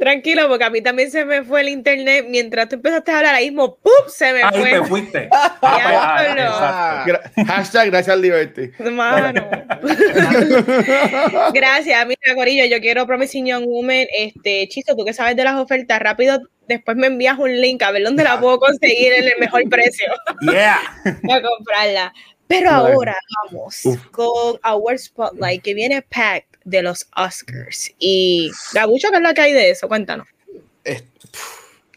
[0.00, 3.34] Tranquilo, porque a mí también se me fue el internet mientras tú empezaste a hablar
[3.34, 3.92] ahí mismo, ¡pum!
[4.08, 4.72] se me fue.
[4.72, 5.28] Ahí te fuiste.
[5.62, 7.04] Ah,
[7.46, 8.70] hashtag gracias al Liberty.
[11.52, 14.06] gracias, mira, Corillo, yo quiero Promising Young Woman.
[14.16, 17.90] Este, Chizo, tú que sabes de las ofertas, rápido, después me envías un link a
[17.90, 20.06] ver dónde la puedo conseguir en el mejor precio.
[20.40, 20.80] Yeah.
[21.04, 22.14] a comprarla.
[22.46, 27.92] Pero ahora vamos con Our Spotlight, que viene packed de los Oscars.
[27.98, 29.88] Y Gabucho, ¿qué es lo que hay de eso?
[29.88, 30.26] Cuéntanos.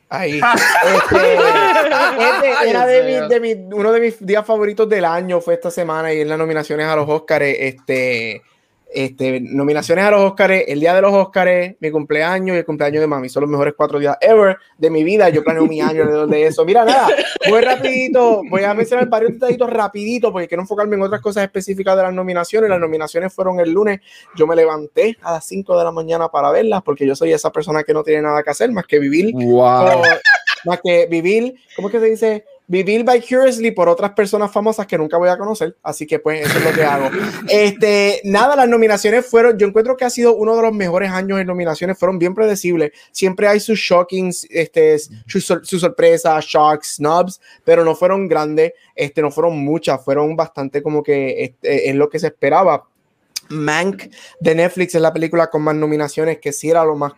[0.09, 0.39] Ahí.
[1.13, 1.33] Este,
[2.53, 6.21] este, era de, mi, uno de mis días favoritos del año fue esta semana y
[6.21, 7.45] en las nominaciones a los Oscars.
[7.45, 8.41] Este,
[8.93, 13.01] este, nominaciones a los Oscars, el día de los Oscars, mi cumpleaños y el cumpleaños
[13.01, 13.29] de mami.
[13.29, 15.29] Son los mejores cuatro días ever de mi vida.
[15.29, 16.65] Yo planeo mi año alrededor de eso.
[16.65, 17.07] Mira, nada,
[17.49, 18.41] muy rapidito.
[18.49, 22.13] Voy a mencionar varios detallitos rapidito porque quiero enfocarme en otras cosas específicas de las
[22.13, 22.69] nominaciones.
[22.69, 23.99] Las nominaciones fueron el lunes.
[24.35, 27.51] Yo me levanté a las 5 de la mañana para verlas porque yo soy esa
[27.51, 29.33] persona que no tiene nada que hacer más que vivir.
[30.65, 32.45] más que vivir, ¿cómo es que se dice?
[32.67, 36.57] Vivir vicariously por otras personas famosas que nunca voy a conocer, así que pues eso
[36.57, 37.09] es lo que hago.
[37.49, 41.39] Este, nada, las nominaciones fueron, yo encuentro que ha sido uno de los mejores años
[41.39, 44.97] en nominaciones, fueron bien predecibles, siempre hay sus shockings, este,
[45.27, 50.81] sus su sorpresas, shocks, snubs, pero no fueron grandes, este, no fueron muchas, fueron bastante
[50.81, 52.87] como que este, es lo que se esperaba.
[53.49, 54.03] Mank
[54.39, 57.13] de Netflix es la película con más nominaciones, que sí era lo más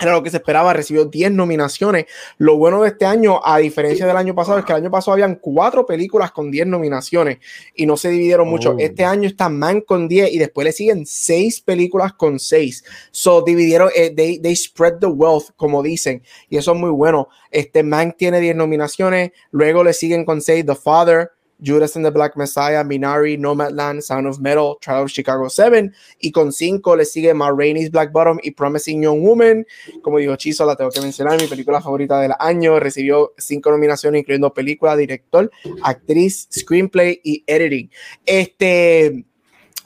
[0.00, 2.06] era lo que se esperaba, recibió 10 nominaciones.
[2.38, 5.12] Lo bueno de este año, a diferencia del año pasado, es que el año pasado
[5.12, 7.38] habían cuatro películas con 10 nominaciones
[7.74, 8.72] y no se dividieron mucho.
[8.72, 8.76] Oh.
[8.78, 12.84] Este año está Man con 10 y después le siguen seis películas con 6.
[13.10, 17.28] So dividieron, eh, they, they, spread the wealth, como dicen, y eso es muy bueno.
[17.50, 21.30] Este Man tiene 10 nominaciones, luego le siguen con 6 The Father,
[21.60, 25.92] Judas and the Black Messiah, Minari, Nomadland, Sound of Metal, Trial of Chicago 7.
[26.20, 29.66] Y con 5 le sigue Ma Rainey's Black Bottom y Promising Young Woman.
[30.02, 32.78] Como digo, Chizo, la tengo que mencionar, mi película favorita del año.
[32.78, 35.50] Recibió 5 nominaciones, incluyendo película, director,
[35.82, 37.90] actriz, screenplay y editing.
[38.24, 39.24] Este.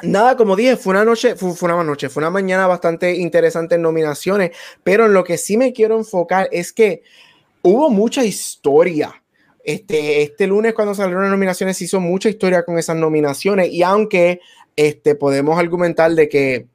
[0.03, 3.77] Nada, como dije, fue una noche, fue, fue, una noche, fue una mañana bastante interesante
[3.77, 4.51] en nominaciones,
[4.83, 7.05] pero en lo que sí me quiero enfocar es que
[7.63, 9.22] hubo mucha historia
[9.65, 13.83] Este, este lunes cuando salieron las nominaciones se hizo mucha historia con esas nominaciones y
[13.83, 14.41] aunque
[14.77, 16.67] este, podemos argumentar de que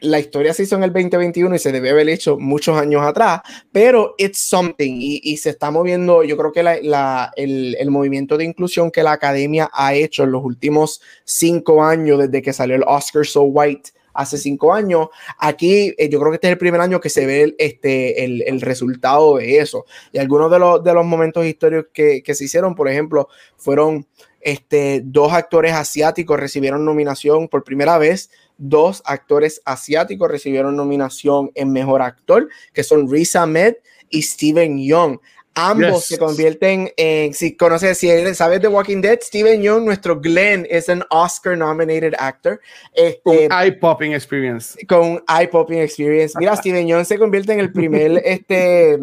[0.00, 3.40] la historia se hizo en el 2021 y se debe haber hecho muchos años atrás,
[3.70, 8.44] pero it's something y, se está moviendo, yo creo que la, el, el, movimiento de
[8.44, 12.84] inclusión que la academia ha hecho en los últimos cinco años desde que salió el
[12.86, 15.08] Oscar So White hace cinco años.
[15.38, 18.42] Aquí eh, yo creo que este es el primer año que se ve este, el,
[18.42, 19.84] el resultado de eso.
[20.12, 24.06] Y algunos de los, de los momentos históricos que, que se hicieron, por ejemplo, fueron
[24.40, 28.30] este, dos actores asiáticos recibieron nominación por primera vez.
[28.56, 33.74] Dos actores asiáticos recibieron nominación en Mejor Actor, que son Riz Ahmed
[34.08, 35.18] y Steven Young.
[35.54, 40.66] Ambos se convierten en, si conoces, si sabes de Walking Dead, Steven Young, nuestro Glenn,
[40.70, 42.60] es un Oscar nominated actor.
[42.94, 44.78] Este, con eye popping experience.
[44.86, 46.38] Con eye popping experience.
[46.38, 48.98] Mira, Steven Young se convierte en el primer, este,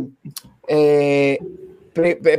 [0.67, 1.39] eh,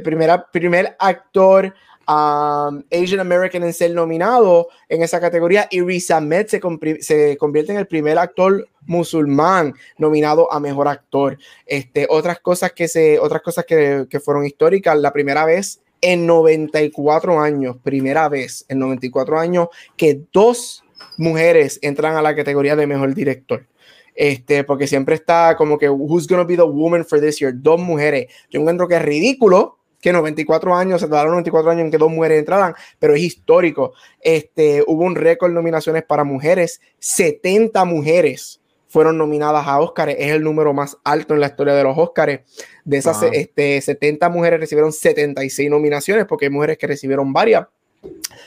[0.03, 1.75] primera, primer actor
[2.09, 6.61] um, Asian American en ser nominado en esa categoría y Riz Ahmed se,
[7.01, 11.39] se, convierte en el primer actor musulmán nominado a mejor actor.
[11.67, 16.27] Este, otras cosas que se, otras cosas que, que fueron históricas, la primera vez en
[16.27, 20.85] 94 años, primera vez en 94 años que dos
[21.17, 23.67] mujeres entran a la categoría de mejor director.
[24.15, 27.79] Este, porque siempre está como que who's gonna be the woman for this year, dos
[27.79, 28.27] mujeres.
[28.51, 32.11] Yo encuentro que es ridículo que 94 años, se tardaron 94 años en que dos
[32.11, 33.95] mujeres entraran, pero es histórico.
[34.21, 40.33] Este, hubo un récord de nominaciones para mujeres, 70 mujeres fueron nominadas a Óscar, es
[40.33, 42.41] el número más alto en la historia de los Óscares.
[42.85, 47.67] De esas este, 70 mujeres recibieron 76 nominaciones, porque hay mujeres que recibieron varias,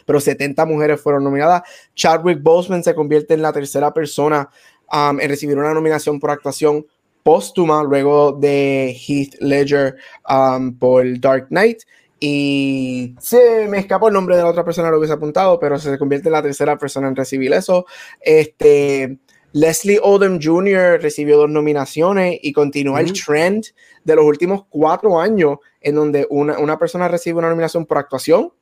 [0.06, 1.62] pero 70 mujeres fueron nominadas.
[1.96, 4.50] Chadwick Boseman se convierte en la tercera persona
[4.92, 6.88] um, en recibir una nominación por actuación
[7.24, 9.96] póstuma luego de Heath Ledger
[10.30, 11.84] um, por Dark Knight.
[12.20, 15.60] Y se me escapó el nombre de la otra persona lo que se ha apuntado,
[15.60, 17.86] pero se convierte en la tercera persona en recibir eso.
[18.20, 19.18] Este,
[19.54, 21.02] Leslie Odom Jr.
[21.02, 23.66] recibió dos nominaciones y continúa el trend
[24.04, 28.54] de los últimos cuatro años en donde una, una persona recibe una nominación por actuación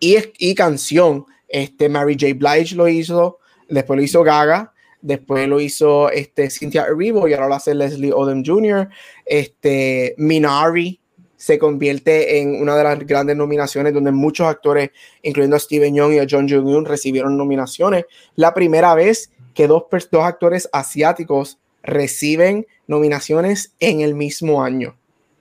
[0.00, 1.24] y, y canción.
[1.48, 2.34] Este, Mary J.
[2.34, 7.48] Blige lo hizo, después lo hizo Gaga, Después lo hizo este, Cynthia Erivo y ahora
[7.48, 8.88] lo hace Leslie Odom Jr.
[9.24, 11.00] Este, Minari
[11.36, 14.90] se convierte en una de las grandes nominaciones donde muchos actores,
[15.22, 18.06] incluyendo a Steven Young y a John Jung-un, recibieron nominaciones.
[18.34, 24.96] La primera vez que dos, dos actores asiáticos reciben nominaciones en el mismo año.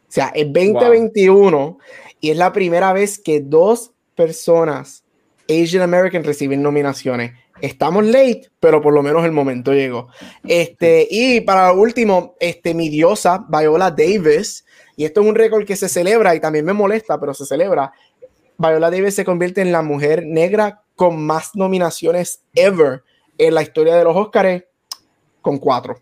[0.08, 1.80] O sea, es 2021
[2.22, 5.04] y es la primera vez que dos personas
[5.50, 10.10] Asian American reciben nominaciones estamos late, pero por lo menos el momento llegó.
[10.48, 14.66] Este, y para último, este, mi diosa, Viola Davis,
[14.96, 17.92] y esto es un récord que se celebra y también me molesta, pero se celebra.
[18.58, 23.04] Viola Davis se convierte en la mujer negra con más nominaciones ever
[23.38, 24.64] en la historia de los Oscars,
[25.42, 26.02] con cuatro.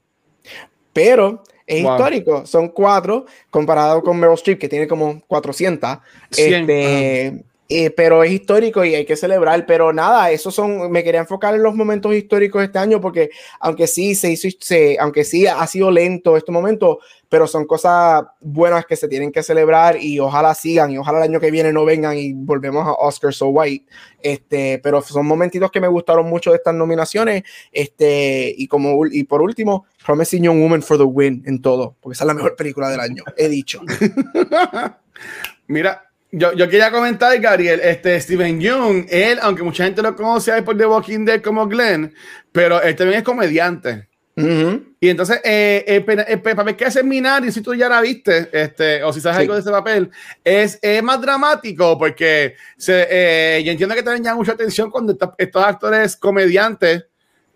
[0.93, 5.97] Pero es histórico, son cuatro comparado con Meryl Streep, que tiene como 400.
[6.31, 9.65] Este, eh, pero es histórico y hay que celebrar.
[9.65, 13.88] Pero nada, esos son, me quería enfocar en los momentos históricos este año porque aunque
[13.88, 18.86] sí se hizo, se, aunque sí ha sido lento este momento, pero son cosas buenas
[18.86, 21.86] que se tienen que celebrar y ojalá sigan y ojalá el año que viene no
[21.86, 23.86] vengan y volvemos a Oscar So White.
[24.21, 27.43] Este, pero son momentitos que me gustaron mucho de estas nominaciones.
[27.71, 32.13] Este, y como y por último, Promising Young Woman for the win en todo, porque
[32.13, 33.82] esa es la mejor película del año, he dicho.
[35.67, 36.04] Mira,
[36.37, 40.77] yo, yo, quería comentar, Gabriel, este Steven Young, él, aunque mucha gente lo conoce por
[40.77, 42.13] The Walking Dead como Glenn,
[42.51, 44.09] pero él también es comediante.
[44.37, 49.01] Y entonces, eh, el, el, papel que hace Minari, si tú ya la viste, este,
[49.01, 50.11] o si sabes algo de ese papel,
[50.43, 55.17] es, es más dramático porque se, eh, yo entiendo que también llama mucha atención cuando
[55.37, 57.05] estos actores comediantes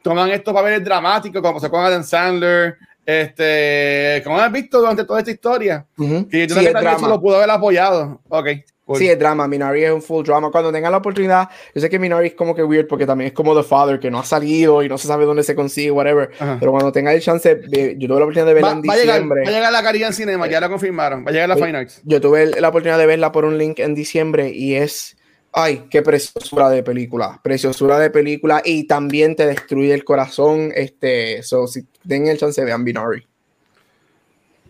[0.01, 2.77] toman estos papeles dramáticos, como se con Adam Sandler,
[3.09, 7.37] este, como has visto durante toda esta historia, que yo sí, que eso lo pudo
[7.37, 8.21] haber apoyado.
[8.29, 8.49] Ok.
[8.95, 9.47] Sí, es drama.
[9.47, 10.49] Minari es un full drama.
[10.51, 13.33] Cuando tengan la oportunidad, yo sé que Minari es como que weird porque también es
[13.33, 16.29] como The Father, que no ha salido y no se sabe dónde se consigue, whatever.
[16.59, 17.61] Pero cuando tenga el chance,
[17.97, 19.41] yo tuve la oportunidad de verla en diciembre.
[19.43, 21.25] va a llegar la Caridad en Cinema, ya la confirmaron.
[21.25, 22.01] Va a llegar la Fine Arts.
[22.03, 25.15] Yo tuve la oportunidad de verla por un link en diciembre y es.
[25.51, 27.39] Ay, qué preciosura de película.
[27.43, 30.71] Preciosura de película y también te destruye el corazón.
[30.75, 33.25] Este, so, si tengan el chance, vean Binary.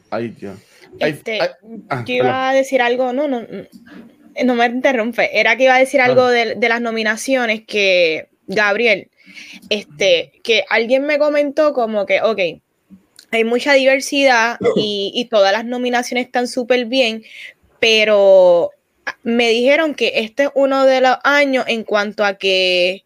[0.09, 0.57] Ay, Dios.
[0.99, 1.39] Este,
[1.89, 3.45] ah, yo iba a decir algo, no, no,
[4.43, 9.09] no me interrumpe, era que iba a decir algo de, de, las nominaciones que, Gabriel,
[9.69, 12.39] este, que alguien me comentó como que, ok,
[13.31, 17.23] hay mucha diversidad y, y todas las nominaciones están súper bien,
[17.79, 18.71] pero
[19.23, 23.03] me dijeron que este es uno de los años en cuanto a que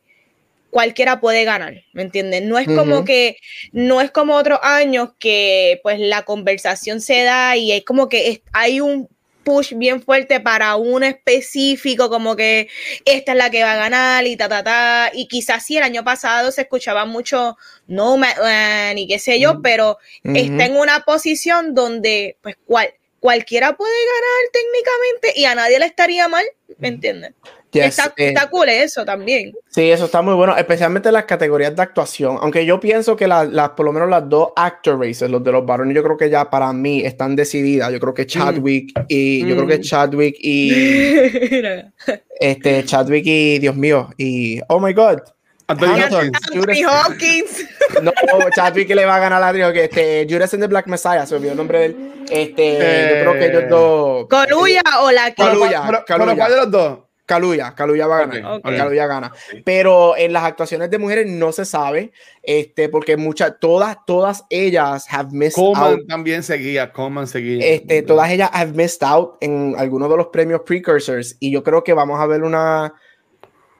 [0.69, 2.41] cualquiera puede ganar, ¿me entiendes?
[2.41, 3.37] No es como que,
[3.73, 8.29] no es como otros años que pues la conversación se da y es como que
[8.29, 9.07] es- hay un
[9.43, 12.69] push bien fuerte para uno específico, como que
[13.05, 15.83] esta es la que va a ganar y ta, ta, ta, y quizás sí el
[15.83, 17.55] año pasado se escuchaba mucho
[17.87, 19.61] Nomadland y qué sé yo, Ujú.
[19.61, 22.93] pero está en una posición donde pues cual,
[23.23, 26.43] cualquiera puede ganar técnicamente y a nadie le estaría mal,
[26.77, 27.31] ¿me entiendes?
[27.71, 29.53] Yes, está, eh, está cool eso también.
[29.69, 32.37] Sí, eso está muy bueno, especialmente en las categorías de actuación.
[32.41, 35.53] Aunque yo pienso que las, las- por lo menos las dos actor races, los de
[35.53, 37.93] los varones, yo creo que ya para mí están decididas.
[37.93, 39.81] Yo creo que Chadwick y yo creo que Mm.
[39.81, 40.71] Chadwick y
[42.41, 45.19] este Chadwick y Dios mío y oh my god.
[45.67, 45.87] Anthony.
[45.87, 46.39] Hopkins.
[46.53, 47.67] Anthony Hopkins.
[48.01, 48.11] No,
[48.55, 51.35] Chadwick le va a ganar a Adrián, que este Judas and the Black Messiah, se
[51.35, 52.13] olvidó el nombre de él.
[52.29, 56.03] Este, yo creo que ellos dos Coluya o la Caluya.
[56.07, 56.99] pero ¿cuál de los dos?
[57.25, 58.51] Caluya, Caluya va a ganar.
[58.53, 58.75] Ok, ok.
[58.75, 59.31] Caluya gana.
[59.63, 62.11] Pero en las actuaciones de mujeres no se sabe,
[62.41, 65.73] este, porque muchas, todas, todas ellas have missed out.
[65.77, 67.65] Coleman también seguía, Coleman seguía.
[67.65, 71.83] Este, todas ellas have missed out en algunos de los premios precursors y yo creo
[71.83, 72.93] que vamos a ver una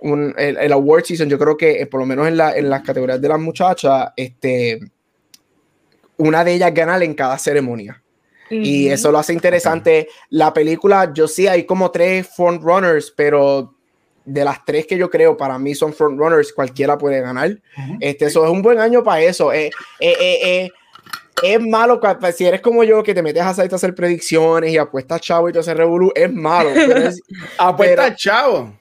[0.04, 2.70] un, el, el award season, yo creo que eh, por lo menos en, la, en
[2.70, 4.80] las categorías de las muchachas, este,
[6.18, 8.00] una de ellas gana en cada ceremonia.
[8.50, 10.10] Y eso lo hace interesante.
[10.30, 13.74] La película, yo sí, hay como tres frontrunners, pero
[14.26, 17.58] de las tres que yo creo para mí son frontrunners, cualquiera puede ganar.
[18.00, 19.52] Este, eso es un buen año para eso.
[19.52, 20.70] Eh, eh, eh, eh,
[21.42, 25.20] es malo pues, si eres como yo que te metes a hacer, predicciones y apuestas
[25.22, 26.70] chavo y todo ese revolú, es malo.
[26.76, 27.22] pero es-
[27.58, 28.80] Apuesta pero- chavo.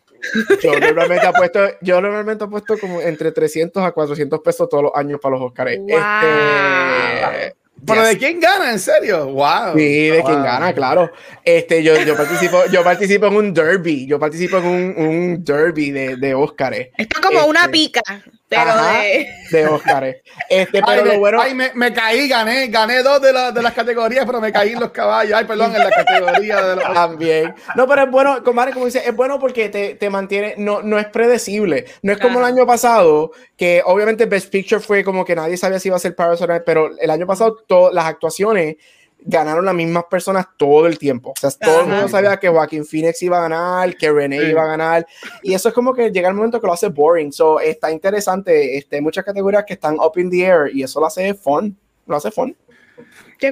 [0.62, 5.20] Yo normalmente apuesto, yo normalmente apuesto como entre 300 a 400 pesos todos los años
[5.20, 5.73] para los Oscars.
[5.73, 7.57] Este,
[7.87, 8.11] ¿Pero yes.
[8.11, 8.70] de quién gana?
[8.70, 9.26] ¿En serio?
[9.26, 9.74] ¡Wow!
[9.76, 10.45] Sí, de quien Wow.
[10.45, 11.11] gana, claro.
[11.45, 15.91] Este, yo, yo participo, yo participo en un derby, yo participo en un, un derby
[15.91, 18.03] de, de Óscares, Está como una Este, pica,
[18.49, 19.01] pero ajá.
[19.01, 19.28] de.
[19.51, 20.16] de Óscares.
[20.49, 23.51] Este, Ay, pero me, lo bueno, ay, me, me caí, gané, gané dos de, la-
[23.51, 25.37] de las categorías, pero me caí en los caballos.
[25.37, 26.85] Ay, perdón, en la categoría de los.
[26.95, 27.55] también.
[27.74, 30.99] No, pero es bueno, comadre, como dice, es bueno porque te, te mantiene, no, no
[30.99, 31.87] es predecible.
[32.03, 32.55] No es como el Ajá.
[32.55, 36.14] año pasado, que obviamente Best Picture fue como que nadie sabía si iba a ser
[36.14, 37.57] Parasite, pero el año pasado
[37.93, 38.77] las actuaciones
[39.25, 41.31] ganaron las mismas personas todo el tiempo.
[41.31, 41.91] O sea, todo el Ajá.
[41.95, 44.47] mundo sabía que Joaquín Phoenix iba a ganar, que René Sí.
[44.47, 45.07] iba a ganar.
[45.43, 47.33] Y eso es como que llega el momento que lo hace boring.
[47.33, 48.77] So, está interesante.
[48.77, 51.77] Este, hay muchas categorías que están up in the air y eso lo hace fun.
[52.07, 52.57] Lo hace fun.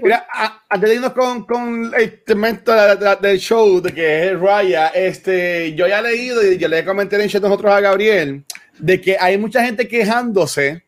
[0.03, 4.29] Mira, a- antes de irnos con, con el segmento de- de- del show, de que
[4.29, 7.73] es Raya, este, yo ya he leído y yo le comenté en el chat nosotros
[7.73, 8.45] a Gabriel,
[8.79, 10.85] de que hay mucha gente quejándose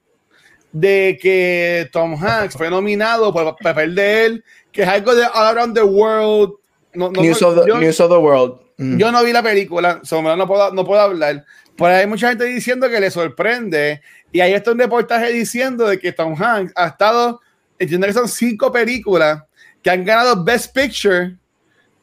[0.73, 5.25] de que Tom Hanks fue nominado por el papel de él, que es algo de
[5.25, 6.55] All Around the World.
[6.95, 8.61] No, no, News, of the, yo- News of the World.
[8.79, 8.99] Mm.
[8.99, 11.45] yo no vi la película, so, no, puedo, no puedo hablar.
[11.77, 14.01] Pero hay mucha gente diciendo que le sorprende.
[14.31, 17.41] Y ahí está un reportaje diciendo de que Tom Hanks ha estado,
[17.79, 19.43] entiendo que son cinco películas
[19.83, 21.37] que han ganado Best Picture,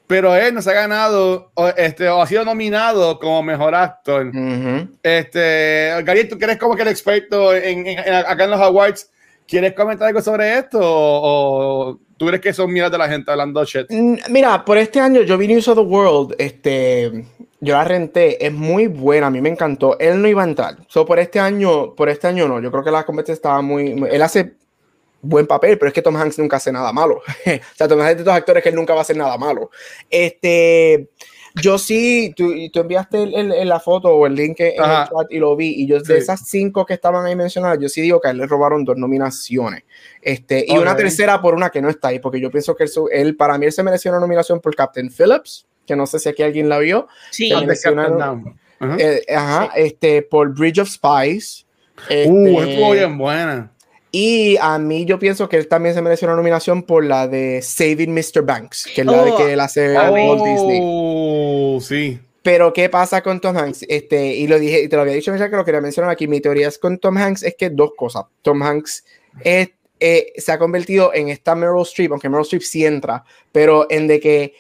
[0.10, 4.26] pero él no se ha ganado o, este, o ha sido nominado como mejor actor.
[4.30, 4.88] Ujú.
[5.03, 8.60] Este, Gary, tú que eres como que el experto en, en- en- acá en los
[8.60, 9.12] awards,
[9.47, 10.80] ¿quieres comentar algo sobre esto?
[10.82, 13.86] O, o tú crees que son miras de la gente hablando shit?
[13.91, 17.26] Mm, Mira, por este año yo vi News of the World, este,
[17.60, 19.95] yo la renté, es muy buena, a mí me encantó.
[19.99, 20.78] Él no iba a entrar.
[20.88, 23.93] So, por este año, por este año no, yo creo que la competencia estaba muy,
[23.93, 24.53] muy- él hace
[25.22, 27.16] buen papel, pero es que Tom Hanks nunca hace nada malo.
[27.46, 29.38] o sea, Tom Hanks es de estos actores que él nunca va a hacer nada
[29.38, 29.70] malo.
[30.10, 31.10] Este,
[31.62, 34.78] yo sí, tú, tú enviaste el- el- el- la foto o el link en el
[35.08, 36.14] chat y lo vi, y yo de Sí.
[36.14, 38.98] esas cinco que estaban ahí mencionadas, yo sí digo que a él le robaron dos
[38.98, 39.84] nominaciones.
[40.22, 43.36] Este, y una tercera por una que no está ahí, porque yo pienso que él,
[43.36, 46.44] para mí, él se mereció una nominación por Captain Phillips, que no sé si aquí
[46.44, 47.08] alguien la vio.
[47.32, 47.50] Sí.
[48.80, 48.96] Ajá.
[49.00, 51.66] Eh, ajá, este, por Bridge of Spies.
[52.08, 53.74] Este, Uh, estuvo bien buena.
[54.12, 57.62] Y a mí yo pienso que él también se mereció una nominación por la de
[57.62, 58.41] Saving Mr.
[58.43, 59.38] Banks, que es la de Oh.
[59.38, 60.80] que él hace Walt Disney.
[60.84, 62.20] Oh, sí.
[62.41, 63.86] Pero ¿qué pasa con Tom Hanks?
[63.88, 66.28] Este, y lo dije, y te lo había dicho, ya que lo quería mencionar aquí.
[66.28, 68.24] Mi teoría es con Tom Hanks es que dos cosas.
[68.41, 69.03] Tom Hanks
[69.43, 73.86] es, eh, se ha convertido en esta Meryl Streep, aunque Meryl Streep sí entra, pero
[73.91, 74.53] en de que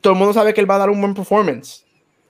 [0.00, 1.84] todo el mundo sabe que él va a dar un buen performance.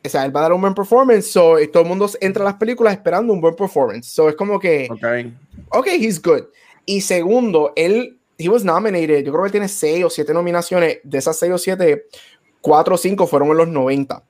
[0.04, 2.42] O sea, él va a dar un buen performance, so, y todo el mundo entra
[2.42, 4.06] a las películas esperando un buen performance.
[4.06, 5.76] So, es como que, Ok.
[5.78, 6.44] ok, he's good.
[6.86, 11.18] Y segundo, él, he was nominated, yo creo que tiene seis o siete nominaciones, de
[11.18, 12.06] esas seis o siete,
[12.62, 14.22] cuatro o cinco fueron en los 90.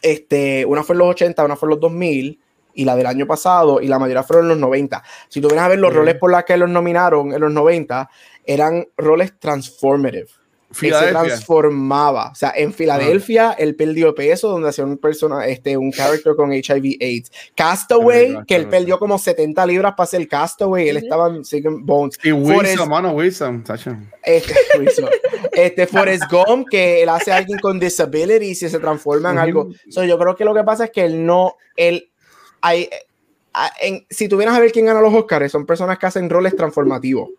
[0.00, 2.40] Este, una fue en los 80, una fue en los 2000,
[2.76, 5.02] y la del año pasado, y la mayoría fueron en los 90.
[5.28, 5.98] Si tú vienes a ver los Ujú.
[5.98, 8.08] roles por los que los nominaron en los 90,
[8.44, 10.28] eran roles transformative.
[10.82, 12.30] Él se transformaba.
[12.30, 13.56] O sea, en Filadelfia Ah.
[13.58, 17.30] él perdió peso, donde hacía un persona, este, un character con HIV AIDS.
[17.54, 22.18] Castaway, Ay, que él perdió como 70 libras para ser Castaway, él estaba en Bones.
[22.22, 23.64] Y Wilson, mano, Wilson.
[24.22, 25.08] Este, Wilson.
[25.52, 29.44] este Forrest Gump, que él hace a alguien con disabilities y se transforma en Ujú.
[29.44, 29.68] algo.
[29.88, 32.10] So, yo creo que lo que pasa es que él no, él,
[32.60, 32.88] hay,
[33.80, 37.30] en- si tuvieras a ver quién gana los Oscars, son personas que hacen roles transformativos.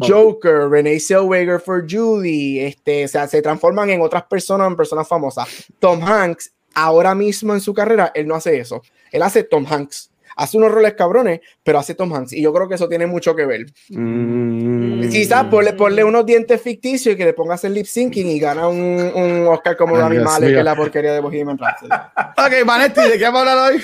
[0.00, 5.06] Joker, Renee Zellweger for Judy, este, o sea, se transforman en otras personas, en personas
[5.06, 5.48] famosas.
[5.78, 8.82] Tom Hanks, ahora mismo en su carrera, él no hace eso.
[9.10, 10.09] Él hace Tom Hanks.
[10.40, 12.32] Hace unos roles cabrones, pero hace Tom Hanks.
[12.32, 13.66] Y yo creo que eso tiene mucho que ver.
[13.90, 15.08] Mm.
[15.10, 18.66] Quizás ponle, ponle unos dientes ficticios y que le pongas el lip syncing y gana
[18.66, 21.90] un, un Oscar como Ay, Dios Malek, que es la porquería de Bohemian Rhapsody.
[22.40, 23.82] Ok, Vanetti, ¿de qué vamos a hablar hoy?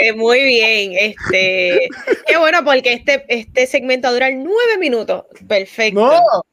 [0.00, 1.88] Eh, muy bien, este,
[2.26, 6.00] qué bueno porque este, este segmento dura nueve minutos, perfecto.
[6.00, 6.44] No.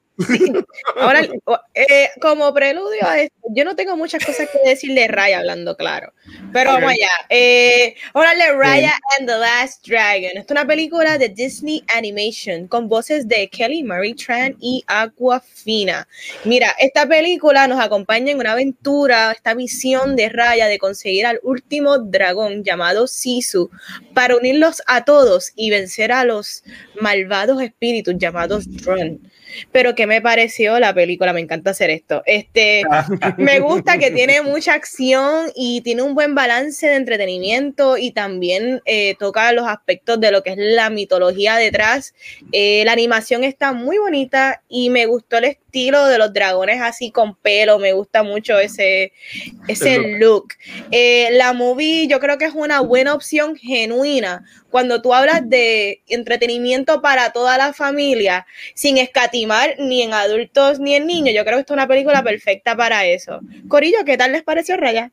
[0.97, 1.27] Ahora,
[1.73, 5.75] eh, como preludio a esto, yo no tengo muchas cosas que decir de Raya hablando
[5.75, 6.13] claro,
[6.53, 6.91] pero vamos Ok.
[6.91, 7.09] allá.
[7.29, 10.31] Eh, de Raya and the Last Dragon.
[10.35, 16.07] Es una película de Disney Animation con voces de Kelly Marie Tran y Aquafina.
[16.45, 21.39] Mira, esta película nos acompaña en una aventura, esta misión de Raya de conseguir al
[21.43, 23.69] último dragón llamado Sisu
[24.13, 26.63] para unirlos a todos y vencer a los
[26.99, 29.31] malvados espíritus llamados Drun.
[29.71, 31.33] Pero ¿qué me pareció la película?
[31.33, 32.23] Me encanta hacer esto.
[32.25, 32.83] Este,
[33.37, 38.81] me gusta que tiene mucha acción y tiene un buen balance de entretenimiento y también
[38.85, 42.13] eh, toca los aspectos de lo que es la mitología detrás.
[42.51, 47.11] Eh, la animación está muy bonita y me gustó el estilo de los dragones así
[47.11, 47.79] con pelo.
[47.79, 49.13] Me gusta mucho ese,
[49.67, 50.53] ese look.
[50.91, 56.01] Eh, la movie yo creo que es una buena opción genuina cuando tú hablas de
[56.07, 58.45] entretenimiento para toda la familia
[58.75, 61.35] sin escatimar ni en adultos ni en niños.
[61.35, 63.39] Yo creo que esta es una película perfecta para eso.
[63.67, 65.11] Corillo, ¿qué tal les pareció Raya?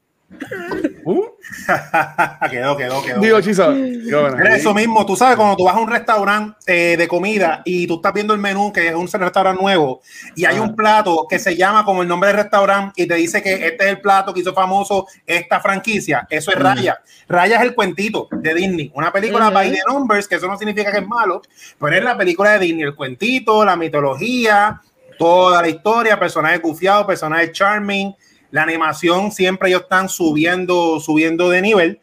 [1.05, 1.25] Uh,
[2.51, 3.21] quedó, quedó, quedó.
[3.21, 4.39] digo, bueno.
[4.39, 7.87] Era eso mismo, tú sabes, cuando tú vas a un restaurante eh, de comida y
[7.87, 10.03] tú estás viendo el menú, que es un restaurante nuevo,
[10.37, 10.65] y hay Ajá.
[10.65, 13.85] un plato que se llama como el nombre del restaurante y te dice que este
[13.85, 17.01] es el plato que hizo famoso esta franquicia, eso es Raya.
[17.27, 19.55] Raya es el cuentito de Disney, una película Ujú.
[19.55, 21.41] by the numbers, que eso no significa que es malo,
[21.81, 24.83] pero es la película de Disney, el cuentito, la mitología,
[25.19, 28.15] toda la historia, personajes gufiados, personajes charming,
[28.51, 32.01] la animación siempre ellos están subiendo, subiendo de nivel.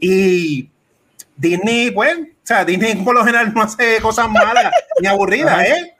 [0.00, 0.68] Y
[1.36, 5.66] Disney, pues, o sea, Disney por lo general no hace cosas malas ni aburridas, Ajá.
[5.66, 5.94] ¿eh?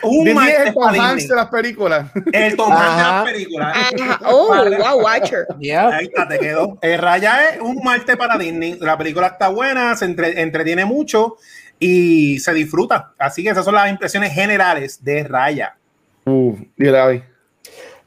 [0.00, 1.28] Un Disney es el Tom para Hanks Disney.
[1.28, 2.10] de las películas.
[2.32, 3.76] El Tom Hanks de las películas.
[4.00, 4.20] Ajá.
[4.26, 5.46] Oh, wow, Watcher.
[5.58, 5.88] Yeah.
[5.88, 6.78] Ahí está, te quedó.
[6.80, 8.76] El Raya es un martes para Disney.
[8.80, 11.36] La película está buena, se entre- entretiene mucho
[11.80, 13.12] y se disfruta.
[13.18, 15.76] Así que esas son las impresiones generales de Raya.
[16.24, 17.20] Uh, dile, David.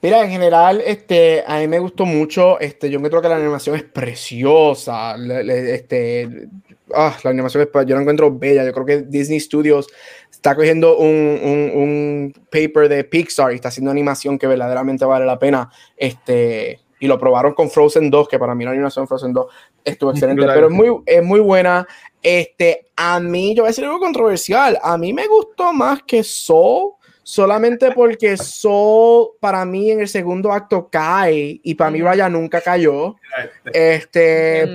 [0.02, 2.60] Mira, en general, este, a mí me gustó mucho.
[2.60, 5.16] Este, yo encuentro que la animación es preciosa.
[5.18, 6.47] le- le- este,
[6.93, 8.66] ah, la animación es, yo la encuentro bella.
[8.66, 9.88] Yo creo que Disney Studios
[10.32, 11.08] está cogiendo un,
[11.43, 15.70] un, un paper de Pixar y está haciendo animación que verdaderamente vale la pena.
[15.95, 19.45] Este, y lo probaron con Frozen 2, que para mí la animación de Frozen 2
[19.86, 21.88] estuvo excelente, pero es muy, es muy buena.
[22.24, 24.80] Este, a mí, yo voy a decir algo controversial.
[24.82, 26.93] A mí me gustó más que Soul
[27.32, 32.02] solamente porque Soul para mí en el segundo acto cae y para mí.
[32.02, 33.16] Raya nunca cayó.
[33.72, 34.68] Este,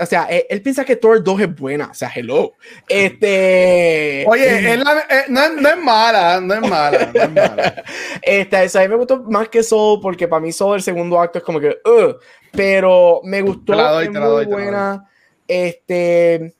[0.00, 2.54] o sea, él, él piensa que Thor 2 es buena, o sea, hello.
[2.88, 7.30] Este, Oye, es la- eh, no, es- no es mala, no es mala, no es
[7.30, 7.84] mala.
[8.22, 11.20] Este, eso a mí me gustó más que Soul porque para mí Soul el segundo
[11.20, 11.76] acto es como que,
[12.52, 15.10] pero me gustó, Te la doy, es te la muy doy, te la buena.
[15.46, 16.54] Este,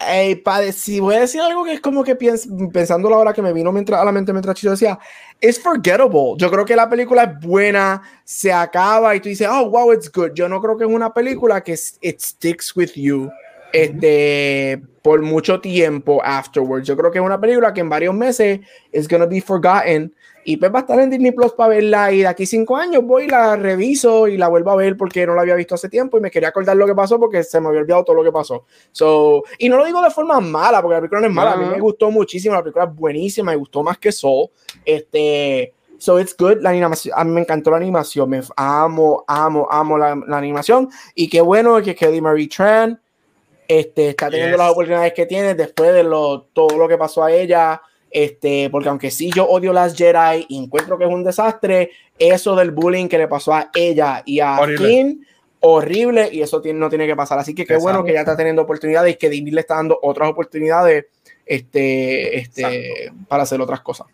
[0.00, 3.42] eh, pa- si voy a decir algo que es como que piens, pensando ahora que
[3.42, 4.98] me vino mientras, a la mente mientras Chicho decía,
[5.40, 6.34] es forgettable.
[6.36, 10.10] Yo creo que la película es buena, se acaba y tú dices, oh, wow, it's
[10.12, 10.30] good.
[10.34, 13.30] Yo no creo que es una película que it sticks with you
[13.72, 16.86] este, por mucho tiempo afterwards.
[16.86, 18.60] Yo creo que es una película que en varios meses
[18.92, 20.14] es gonna be forgotten
[20.44, 23.02] y pues va a estar en Disney Plus para verla y de aquí cinco años
[23.04, 25.88] voy y la reviso y la vuelvo a ver porque no la había visto hace
[25.88, 28.24] tiempo y me quería acordar lo que pasó porque se me había olvidado todo lo
[28.24, 28.64] que pasó.
[28.92, 31.56] So, y no lo digo de forma mala porque la película no es mala, a
[31.56, 34.48] mí me gustó muchísimo, la película es buenísima, me gustó más que Soul.
[34.84, 39.66] Este, so it's good, la animación, a mí me encantó la animación, me amo, amo,
[39.70, 43.00] amo la, la animación y qué bueno que Kelly Marie Tran
[43.66, 44.58] este, está teniendo Yes.
[44.58, 47.80] las oportunidades que tiene después de lo, todo lo que pasó a ella.
[48.14, 52.54] Este, porque aunque sí yo odio las Jedi y encuentro que es un desastre, eso
[52.54, 54.86] del bullying que le pasó a ella y a Horrible.
[54.86, 55.26] Finn,
[55.58, 57.40] horrible, y eso tiene, no tiene que pasar.
[57.40, 57.82] Así que qué Exacto.
[57.82, 61.06] bueno que ella está teniendo oportunidades y que Disney le está dando otras oportunidades
[61.44, 64.06] este, este, para hacer otras cosas.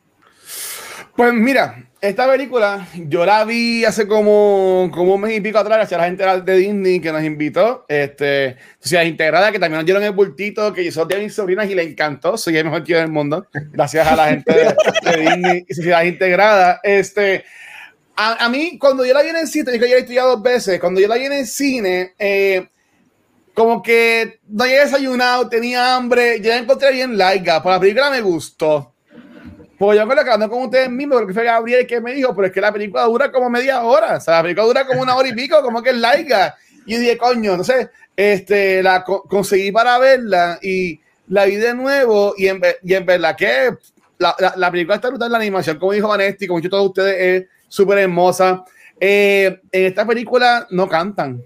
[1.15, 5.79] Pues mira, esta película yo la vi hace como, como un mes y pico atrás,
[5.79, 7.85] gracias a la gente de Disney que nos invitó.
[7.89, 11.75] Este, Sociedad Integrada, que también nos dieron el bultito, que yo de mis sobrinas y
[11.75, 12.37] le encantó.
[12.37, 13.47] Soy el mejor tío del mundo.
[13.73, 14.75] Gracias a la gente de,
[15.11, 16.81] de Disney y Sociedad Integrada.
[16.83, 17.45] Este,
[18.17, 20.43] a, a, mí, cuando yo la vi en el cine, yo ya he estudiado dos
[20.43, 22.67] veces, cuando yo la vi en el cine, eh,
[23.55, 28.11] como que no había desayunado, tenía hambre, yo la encontré bien larga, pero la película
[28.11, 28.95] me gustó.
[29.81, 32.49] Pues yo me lo hablando con ustedes mismos, porque fue Gabriel que me dijo, pero
[32.49, 35.17] es que la película dura como media hora, o sea, la película dura como una
[35.17, 36.55] hora y pico, como que es larga.
[36.85, 41.73] Y dije, coño, no sé, este, la co conseguí para verla y la vi de
[41.73, 43.71] nuevo y en, y en verdad que
[44.19, 47.17] la, la, la, película está brutal, la animación, como dijo Vanesti, como dicho todos ustedes,
[47.19, 48.63] es súper hermosa.
[49.01, 51.43] Eh, en esta película no cantan.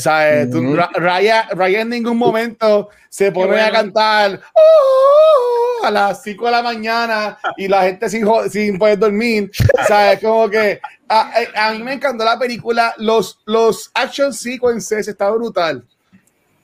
[0.00, 0.92] Sea, mm -hmm.
[0.94, 3.66] Raya, Raya, en ningún momento se pone bueno.
[3.66, 8.98] a cantar oh, a las 5 de la mañana y la gente sin, sin poder
[8.98, 9.50] dormir.
[9.80, 12.94] O sea, es como que a, a, mí me encantó la película.
[12.98, 15.84] Los, los action sequences está brutal.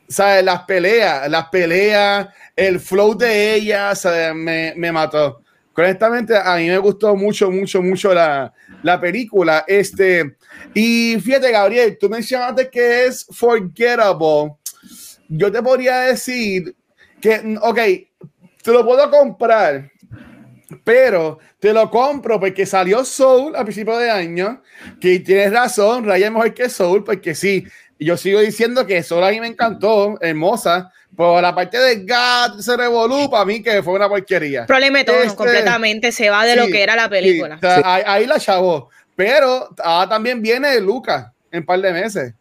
[0.09, 5.43] Sea, las peleas, las peleas, el flow de sea, me, me mató.
[5.75, 9.65] Honestamente, a mí me gustó mucho, mucho, mucho la, la película.
[9.67, 10.37] Este,
[10.75, 14.53] y fíjate, Gabriel, tú mencionaste que es forgettable.
[15.29, 16.75] Yo te podría decir
[17.21, 17.79] que, ok,
[18.63, 19.91] te lo puedo comprar,
[20.85, 24.63] pero te lo compro porque salió Soul a principio de año,
[25.01, 27.65] que tienes razón, Raya es mejor que Soul, porque sí,
[27.99, 32.59] yo sigo diciendo que Soul a mí me encantó, hermosa, por la parte de Gat
[32.61, 34.67] se revolú para mí que fue una porquería.
[34.67, 37.59] Problema todo, este, completamente se va de sí, lo que era la película.
[37.59, 38.91] Sí, o sea, ahí, ahí, la chavó.
[39.17, 42.35] Pero ah, también viene Lucas en un par de meses.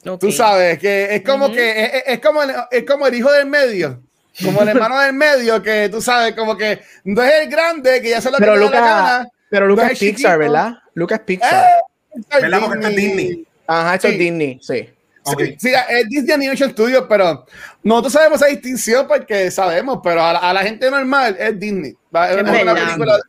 [0.00, 0.18] Okay.
[0.18, 1.54] Tú sabes que es como uh -huh.
[1.54, 4.02] que es, es, como el, es como el hijo del medio.
[4.42, 8.10] Como el hermano del medio, que tú sabes, como que no es el grande, que
[8.10, 10.72] ya se lo pero la gana, Pero Lucas es Pixar, ¿verdad?
[10.94, 11.66] Lucas Pixar.
[12.14, 12.60] Eh, ¿Verdad?
[12.64, 13.46] Porque es Disney.
[13.66, 14.14] Ajá, esto sí.
[14.14, 14.88] es Disney, sí.
[15.24, 15.56] Okay.
[15.58, 17.46] Sí, es Disney Animation Studios, pero
[17.82, 21.90] nosotros sabemos esa distinción porque sabemos, pero a la, a la gente normal es Disney.
[21.90, 23.20] Es, es una película,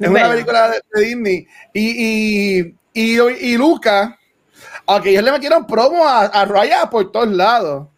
[0.00, 1.46] es una película de, de, Disney.
[1.72, 4.18] Y, y, y, y Luca,
[4.86, 7.88] aunque ellos le metieron promo a, a Raya por todos lados.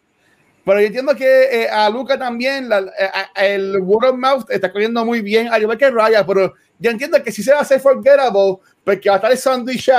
[0.65, 4.73] Pero yo entiendo que eh, a Luca también la, eh, el word of mouth está
[4.73, 7.63] corriendo muy bien, al igual que Raya, pero yo entiendo que sí se va a
[7.63, 9.91] hacer forgettable porque va a estar el sándwich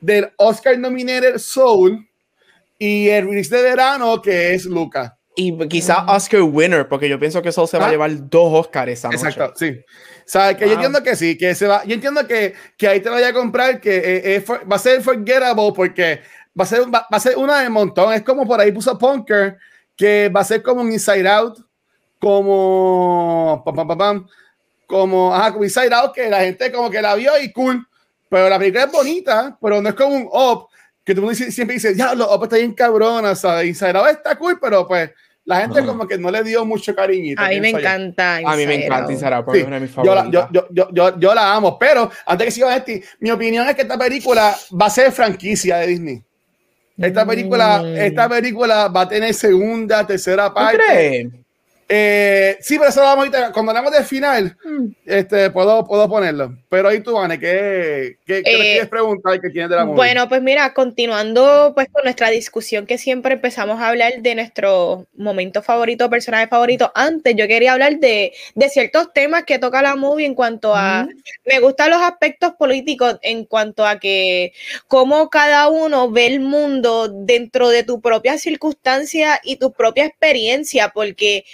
[0.00, 2.06] del Oscar nominated Soul
[2.78, 5.16] y el release de verano que es Luca.
[5.36, 8.92] Y quizá Oscar winner, porque yo pienso que Soul se va a llevar dos Oscars
[8.92, 9.26] esa noche.
[9.26, 9.80] Exacto, sí.
[10.24, 10.72] Sea, que wow.
[10.72, 11.84] yo entiendo que sí, que se va.
[11.84, 15.02] Yo entiendo que, que ahí te vaya a comprar, que eh, eh, va a ser
[15.02, 16.22] forgettable porque
[16.58, 18.12] va a ser, va, va, a ser una de montón.
[18.12, 19.58] Es como por ahí puso Punker,
[19.96, 21.58] que va a ser como un Inside Out,
[22.18, 23.62] como.
[23.64, 24.26] Pam, pam, pam, pam,
[24.86, 27.86] como, ajá, como Inside Out, que la gente como que la vio y cool.
[28.28, 30.68] Pero la película es bonita, pero no es como un Up
[31.04, 34.36] que tú siempre dices, ya, los Up está bien cabrón, o sea, Inside Out está
[34.36, 35.10] cool, pero pues
[35.44, 37.42] la gente como que no le dio mucho cariñito.
[37.42, 38.36] A mí me encanta.
[38.36, 40.30] A mí me encanta Inside sí, es una de mis favoritas.
[40.30, 43.68] Yo la, yo, yo, yo, yo, la amo, pero antes que siga este, mi opinión
[43.68, 46.22] es que esta película va a ser franquicia de Disney.
[46.96, 47.96] Esta película, mm.
[47.96, 50.78] esta película va a tener segunda, tercera parte.
[50.78, 51.43] ¿Tú crees?
[51.88, 54.86] Eh, sí, pero eso lo vamos a ir, cuando hablamos del final, mm.
[55.04, 56.56] este, puedo, puedo ponerlo.
[56.70, 59.96] Pero ahí tú, Vane, ¿qué, qué, qué eh, quieres preguntar que tienes de la movie?
[59.96, 65.06] Bueno, pues mira, continuando pues con nuestra discusión que siempre empezamos a hablar de nuestro
[65.14, 69.94] momento favorito, personaje favorito, antes yo quería hablar de, de ciertos temas que toca la
[69.94, 71.08] movie en cuanto a, mm.
[71.46, 74.52] me gustan los aspectos políticos en cuanto a que
[74.88, 80.88] cómo cada uno ve el mundo dentro de tu propia circunstancia y tu propia experiencia,
[80.88, 81.44] porque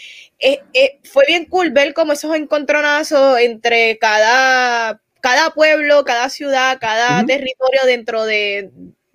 [0.40, 6.78] eh, eh, fue bien cool ver como esos encontronazos entre cada, cada pueblo, cada ciudad,
[6.80, 7.26] cada uh -huh.
[7.26, 8.70] territorio dentro de,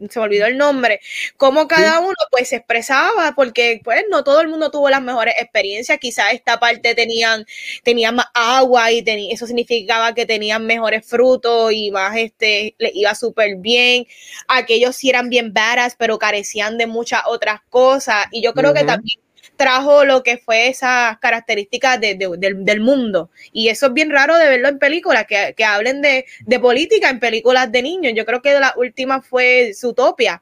[0.10, 1.00] se me olvidó el nombre,
[1.38, 5.36] cómo cada uno pues se expresaba, porque pues no todo el mundo tuvo las mejores
[5.40, 7.46] experiencias, quizás esta parte tenían,
[7.84, 12.92] tenían más agua y ten, eso significaba que tenían mejores frutos y más este, le
[12.94, 14.06] iba súper bien,
[14.48, 18.74] aquellos sí eran bien badass, pero carecían de muchas otras cosas, y yo creo uh
[18.74, 18.80] -huh.
[18.80, 19.25] que también
[19.56, 23.30] trajo lo que fue esas características de, de, del, del, mundo.
[23.52, 27.10] Y eso es bien raro de verlo en películas, que, que hablen de, de, política
[27.10, 28.14] en películas de niños.
[28.16, 30.42] Yo creo que la última fue Zootopia,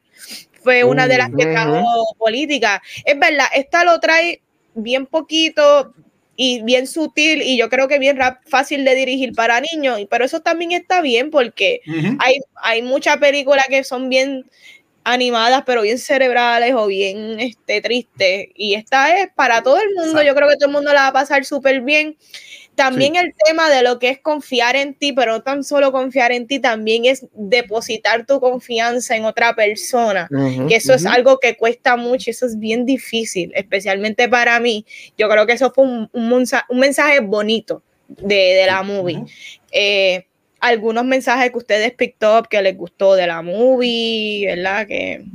[0.64, 1.84] fue una de las que trajo
[2.18, 2.82] política.
[3.06, 4.42] Es verdad, esta lo trae
[4.74, 5.94] bien poquito
[6.36, 10.40] y bien sutil y yo creo que bien fácil de dirigir para niños, pero eso
[10.42, 12.18] también está bien porque uh -huh.
[12.20, 14.50] hay, hay muchas películas que son bien
[15.04, 18.48] animadas, pero bien cerebrales o bien este, tristes.
[18.56, 20.24] Y esta es para todo el mundo.
[20.24, 22.18] Yo creo que todo el mundo la va a pasar súper bien.
[22.76, 26.32] También el tema de lo que es confiar en ti, pero no tan solo confiar
[26.32, 30.28] en ti, también es depositar tu confianza en otra persona,
[30.68, 34.88] que eso es algo que cuesta mucho, eso es bien difícil, especialmente para mí.
[35.20, 39.24] Yo creo que eso fue un, un, mensaje bonito de, la movie.
[39.72, 40.26] Eh,
[40.64, 44.88] algunos mensajes que ustedes picked up que les gustó de la movie, ¿verdad?
[44.88, 45.26] Que,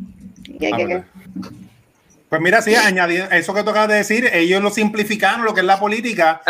[2.31, 5.67] pues mira, sí, añadir eso que tocas de decir, ellos lo simplificaron, lo que es
[5.67, 6.41] la política,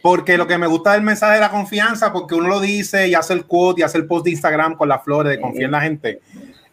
[0.00, 3.14] porque lo que me gusta del mensaje de la confianza, porque uno lo dice y
[3.14, 5.70] hace el quote y hace el post de Instagram con las flores de confiar en
[5.70, 6.20] la gente.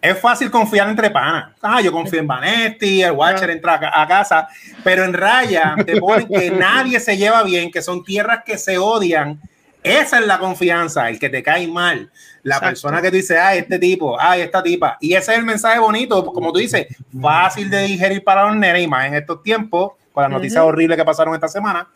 [0.02, 1.54] Es fácil confiar entre panas.
[1.62, 4.48] Ah, yo confío en Vanetti, el Watcher entra a, casa,
[4.82, 8.78] pero en raya te ponen que nadie se lleva bien, que son tierras que se
[8.78, 9.42] odian.
[9.90, 12.12] Esa es la confianza, el que te cae mal
[12.44, 14.98] la persona que tú dices, ah, este tipo, ah, esta tipa.
[15.02, 16.88] Y ese es el mensaje bonito, como tú dices,
[17.22, 20.98] fácil de digerir para los nenes y más en estos tiempos, con las noticias horribles
[20.98, 21.88] que pasaron esta semana.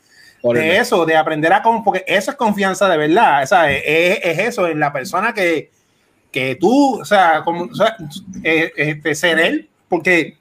[0.41, 4.67] De eso, de aprender a porque eso es confianza de verdad, o es, es, eso,
[4.67, 5.71] en la persona que,
[6.29, 7.95] que tú, o sea, como, o sea,
[8.43, 10.37] eh, este, ser él, porque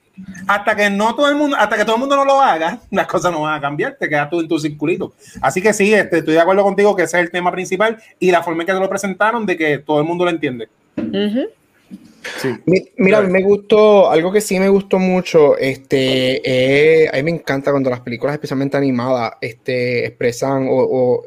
[0.47, 3.07] hasta que no todo el mundo, hasta que todo el mundo no lo haga, las
[3.07, 5.13] cosas no van a cambiar, te quedas tú en tu circulito.
[5.41, 8.31] Así que sí, este, estoy de acuerdo contigo que ese es el tema principal y
[8.31, 10.69] la forma en que te lo presentaron de que todo el mundo lo entiende.
[12.97, 16.41] Mira, a mí me gustó, algo que sí me gustó mucho, este,
[17.03, 21.23] eh, a mí me encanta cuando las películas, especialmente animadas, este, expresan o,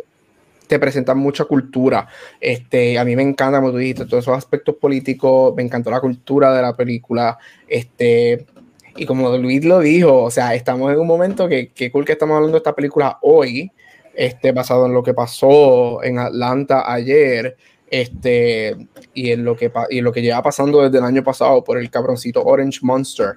[0.67, 2.09] te presentan mucha cultura.
[2.41, 6.01] Este, a mí me encanta, como tú dijiste, todos esos aspectos políticos, me encantó la
[6.01, 8.47] cultura de la película, este,
[8.97, 12.13] y como Luis lo dijo, o sea, estamos en un momento que, que cool que
[12.13, 13.71] estamos hablando de esta película hoy,
[14.15, 17.57] este, basado en lo que pasó en Atlanta ayer,
[17.91, 18.77] este,
[19.15, 21.91] y en lo que, y lo que lleva pasando desde el año pasado por el
[21.91, 23.35] cabroncito Orange Monster,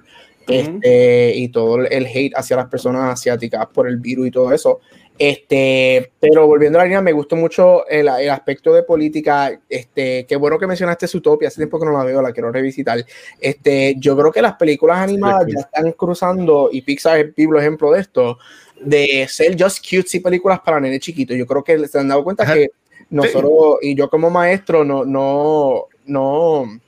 [0.48, 4.80] este, y todo el hate hacia las personas asiáticas por el virus y todo eso.
[5.22, 9.60] Este, pero volviendo a la línea, me gustó mucho el, el, aspecto de política.
[9.68, 13.04] Este, qué bueno que mencionaste Zootopia, hace tiempo que no la veo, la quiero revisitar.
[13.38, 17.92] Este, yo creo que las películas animadas ya están cruzando, y Pixar es vivo ejemplo
[17.92, 18.38] de esto,
[18.80, 21.36] de ser just cutesy películas para nenes chiquitos.
[21.36, 22.68] Yo creo que se han dado cuenta que
[23.10, 26.80] nosotros, y yo como maestro, no, no, no,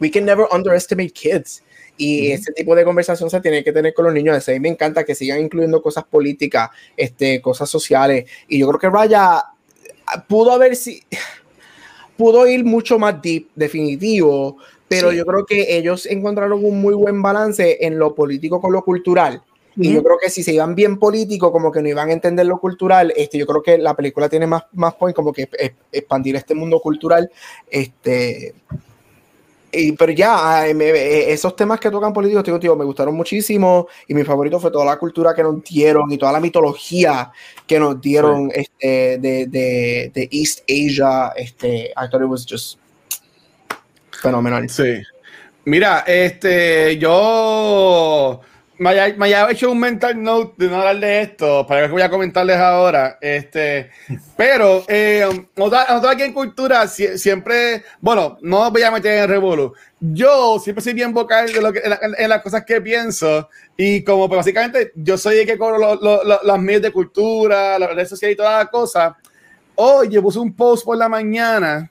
[0.00, 1.62] we can never underestimate kids.
[2.02, 4.48] Y ese tipo de conversación se tiene que tener con los niños.
[4.48, 8.28] A mí me encanta que sigan incluyendo cosas políticas, este, cosas sociales.
[8.48, 9.44] Y yo creo que Raya
[10.28, 11.00] pudo haber si
[12.16, 14.56] pudo ir mucho más deep, definitivo,
[14.88, 18.82] pero yo creo que ellos encontraron un muy buen balance en lo político con lo
[18.84, 19.40] cultural.
[19.76, 22.46] Y yo creo que si se iban bien político, como que no iban a entender
[22.46, 25.48] lo cultural, este, yo creo que la película tiene más, más point, como que
[25.92, 27.30] expandir este mundo cultural,
[27.70, 28.54] este,
[29.98, 33.88] pero ya, eh, esos temas que tocan políticos, tío, me gustaron muchísimo.
[34.06, 37.32] Y mi favorito fue toda la cultura que nos dieron y toda la mitología
[37.66, 41.32] que nos dieron este, de, de, de, East Asia.
[41.36, 42.78] Este, I thought it was just
[44.22, 44.68] fenomenal.
[44.68, 45.02] Sí.
[45.64, 48.40] Mira, este, yo
[48.82, 52.10] me haya, hecho un mental note de no hablar de esto, para que voy a
[52.10, 53.16] comentarles ahora.
[53.20, 53.90] Este,
[54.36, 55.24] pero, eh,
[55.54, 59.74] nosotros aquí en Cultura siempre, bueno, no voy a meter en el revuelo.
[60.00, 64.28] Yo siempre soy bien vocal de lo que, en, las cosas que pienso, y como
[64.28, 65.98] pues, básicamente yo soy el que cobro
[66.42, 69.14] las medios de cultura, las redes sociales y todas las cosas.
[69.76, 71.88] Hoy puse un post por la mañana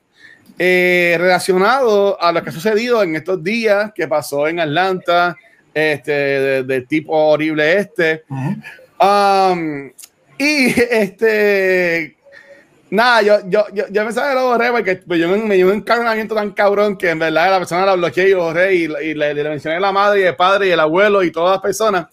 [0.60, 5.38] eh, relacionado a lo que ha sucedido en estos días que pasó en Atlanta
[5.74, 8.24] este, del tipo horrible este.
[9.00, 9.92] Um,
[10.38, 12.18] y este,
[12.90, 15.76] nada, yo, yo, yo, yo me sabía lo borré porque pues, yo me, dio un
[15.76, 19.34] encarnamiento tan cabrón que en verdad la persona la bloqueé y lo borré y, le,
[19.34, 22.08] le, mencioné a la madre y el padre y el abuelo y todas las personas.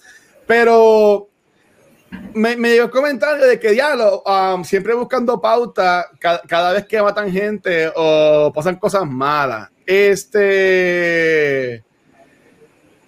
[0.46, 1.28] Pero
[2.34, 7.30] me, me dio comentario de que diablo, um, siempre buscando pauta cada vez que matan
[7.30, 9.68] gente o pasan cosas malas.
[9.84, 11.84] Este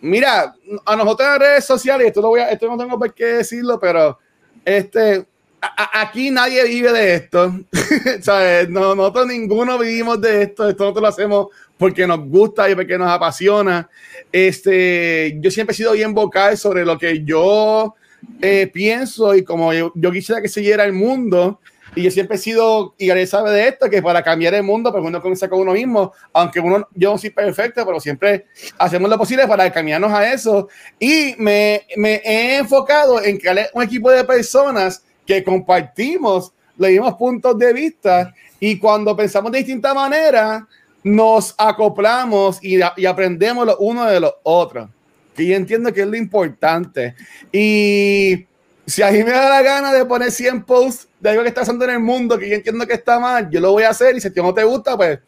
[0.01, 3.27] Mira, a nosotros en redes sociales, esto, lo voy a, esto no tengo por qué
[3.27, 4.19] decirlo, pero
[4.65, 5.27] este,
[5.61, 7.61] aquí nadie vive de esto.
[8.23, 8.69] ¿Sabes?
[8.69, 10.69] No, nosotros ninguno vivimos de esto.
[10.69, 11.47] Esto nosotros lo hacemos
[11.77, 13.89] porque nos gusta y porque nos apasiona.
[14.33, 17.95] Este, yo siempre he sido bien vocal sobre lo que yo
[18.41, 21.61] eh, pienso y como yo, yo, quisiera que siguiera el mundo.
[21.95, 24.93] Y yo siempre he sido, y Gabriel sabe de esto, que para cambiar el mundo,
[24.93, 28.47] pues uno comienza con uno mismo, aunque uno, yo no soy perfecto, pero siempre
[28.79, 30.69] hacemos lo posible para cambiarnos a eso.
[30.99, 37.59] Y me, me he enfocado en crear un equipo de personas que compartimos los puntos
[37.59, 40.67] de vista y cuando pensamos de distinta manera,
[41.03, 44.89] nos acoplamos y, aprendemos lo uno de los otros.
[45.35, 47.15] Que yo entiendo que es lo importante.
[47.53, 48.47] Y
[48.87, 51.61] si a mí me da la gana de poner 100 posts de algo que está
[51.63, 54.17] pasando en el mundo, que yo entiendo que está mal, yo lo voy a hacer
[54.17, 55.19] y si a ti no te gusta, pues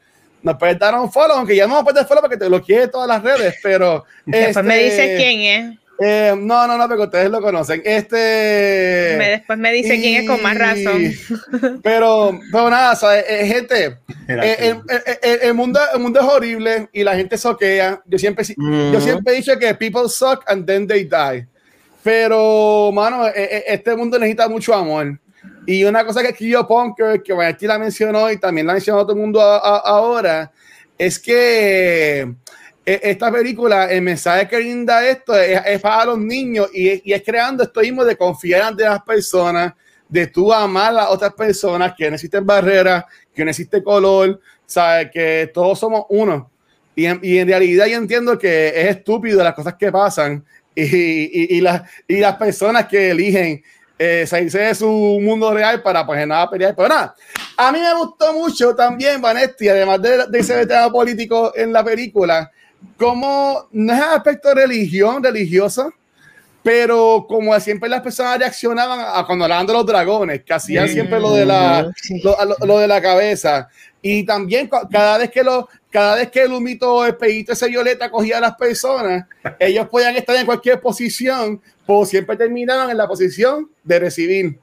[0.43, 2.63] nos puedes dar un follow, aunque ya no nos puedes dar follow porque te lo
[2.63, 4.05] quiere todas las redes, pero...
[4.27, 5.83] Después me dices este, quién es.
[6.05, 7.81] Eh, no, no, no, porque ustedes lo conocen.
[7.85, 8.17] Este.
[8.17, 11.13] después me dice quién es con más razón.
[11.83, 13.25] Pero, pero nada, ¿sabes?
[13.29, 18.03] Eh, gente, eh, el, mundo, el mundo es horrible y la gente soquea.
[18.07, 21.47] Yo siempre, yo siempre he dicho que people suck and then they die.
[22.03, 25.19] Pero, mano, este mundo necesita mucho amor.
[25.67, 29.13] Y una cosa que escribió Punker, que aquí la mencionó y también la mencionó todo
[29.13, 30.51] el mundo ahora,
[30.99, 32.21] es que
[32.85, 37.63] e, esta película, el mensaje que brinda esto es, para los niños y, es creando
[37.63, 39.73] esto mismo de confiar ante las personas,
[40.09, 45.11] de tú amar a otras personas, que no existen barreras, que no existe color, sabes
[45.13, 46.51] que todos somos uno.
[46.95, 50.45] Y en, realidad yo entiendo que es estúpido las cosas que pasan
[50.75, 53.63] y, y, las, y las personas que eligen
[54.05, 54.89] eh, salirse de su
[55.23, 56.75] mundo real para pues nada pelear.
[56.75, 57.15] Pero nada,
[57.57, 61.85] a mí me gustó mucho también Vanetti, además de, de ese tema político en la
[61.85, 62.51] película,
[62.99, 65.93] como no es aspecto religión, religioso,
[66.63, 71.19] pero como siempre las personas reaccionaban a cuando hablaban de los dragones, que hacían siempre
[71.19, 71.91] lo de la,
[72.65, 73.69] lo, de la cabeza.
[74.01, 78.11] Y también cada vez que lo, cada vez que el humito, el pellito ese violeta
[78.11, 79.27] cogía a las personas,
[79.59, 84.59] ellos podían estar en cualquier posición, pues siempre terminaban en la posición de recibir.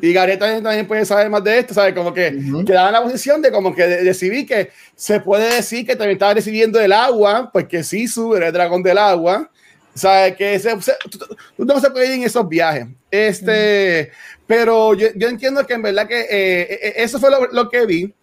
[0.00, 1.94] Y Gabriel también, puede saber más de esto, ¿sabes?
[1.94, 2.36] Como que
[2.66, 6.34] quedaba en la posición de como que recibí que se puede decir que también estaba
[6.34, 9.48] recibiendo el agua, porque sí, sube el dragón del agua,
[9.94, 10.36] ¿sabes?
[10.36, 10.74] Que se,
[11.10, 12.86] tú, no se puede ir en esos viajes.
[13.10, 14.10] Este,
[14.46, 17.86] pero yo, yo, entiendo que en verdad que eh, eh, eh, eso fue lo, que
[17.86, 18.14] vi.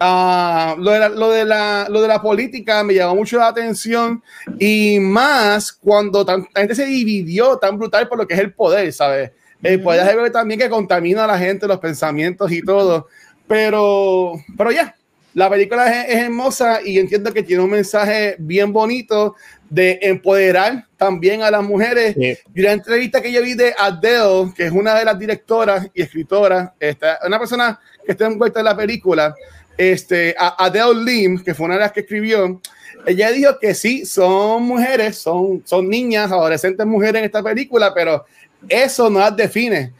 [0.00, 3.48] Uh, lo, de la, lo, de la, lo de la política me llamó mucho la
[3.48, 4.22] atención
[4.58, 8.90] y más cuando la gente se dividió tan brutal por lo que es el poder,
[8.92, 9.32] ¿sabes?
[9.62, 13.08] Eh, puede ser también que contamina a la gente, los pensamientos y todo.
[13.46, 14.94] Pero, pero ya,
[15.36, 19.34] la película es, hermosa y entiendo que tiene un mensaje bien bonito
[19.68, 22.16] de empoderar también a las mujeres.
[22.54, 26.00] Y la entrevista que yo vi de Adele, que es una de las directoras y
[26.00, 29.34] escritoras, esta, una persona que está envuelta en la película,
[29.76, 32.58] este, Adele Lim, que fue una de las que escribió,
[33.04, 38.24] ella dijo que sí, son mujeres, son, son niñas, adolescentes mujeres en esta película, pero
[38.70, 39.92] eso no las define.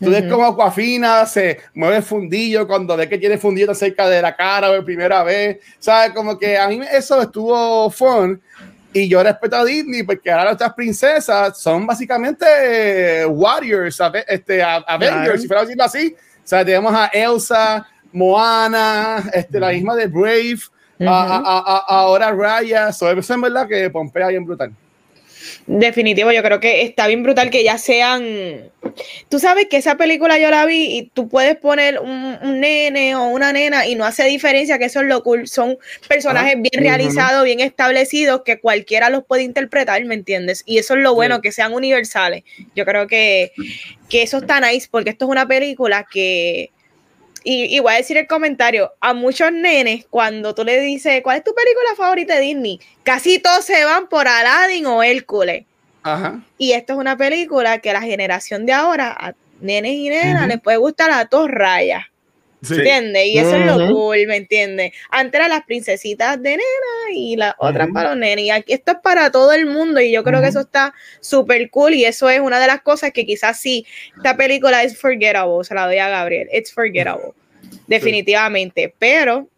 [0.00, 4.20] Tú ves como Aquafina se mueve el fundillo cuando ve que tiene fundillo cerca de
[4.20, 5.58] la cara por primera vez.
[5.78, 6.12] ¿Sabes?
[6.12, 8.40] Como que a mí eso estuvo fun.
[8.92, 15.48] Y yo respeto a Disney porque ahora nuestras princesas son básicamente warriors, este, Avengers, si
[15.48, 16.14] fuera a decirlo así.
[16.16, 20.60] O sea, tenemos a Elsa, Moana, este, la misma de Brave,
[21.00, 22.92] ahora Raya.
[22.92, 24.72] So, eso es verdad que Pompea bien brutal.
[25.66, 28.70] Definitivo, yo creo que está bien brutal que ya sean.
[29.28, 33.24] Tú sabes que esa película yo la vi y tú puedes poner un, nene o
[33.24, 35.48] una nena y no hace diferencia, que eso es lo cool.
[35.48, 35.78] Son
[36.08, 40.62] personajes bien realizados, bien establecidos, que cualquiera los puede interpretar, ¿me entiendes?
[40.66, 42.44] Y eso es lo bueno, que sean universales.
[42.74, 43.52] Yo creo que,
[44.08, 46.70] que eso está nice, porque esto es una película que
[47.46, 51.44] y, voy a decir el comentario, a muchos nenes, cuando tú le dices, ¿cuál es
[51.44, 52.80] tu película favorita de Disney?
[53.02, 55.66] Casi todos se van por Aladdin o Hércules.
[56.04, 56.42] Ajá.
[56.58, 60.60] Y esto es una película que la generación de ahora, a nenes y nenas, les
[60.60, 62.04] puede gustar a todos rayas.
[62.70, 63.26] ¿Me ¿Entiendes?
[63.26, 64.92] Y eso es lo cool, ¿me entiendes?
[65.10, 68.44] Antes eran las princesitas de nena y las otras para los nenes.
[68.44, 71.70] Y aquí esto es para todo el mundo y yo creo que eso está súper
[71.70, 73.86] cool y eso es una de las cosas que quizás sí,
[74.16, 77.32] esta película es forgettable, se la doy a Gabriel, it's forgettable,
[77.86, 79.48] definitivamente, pero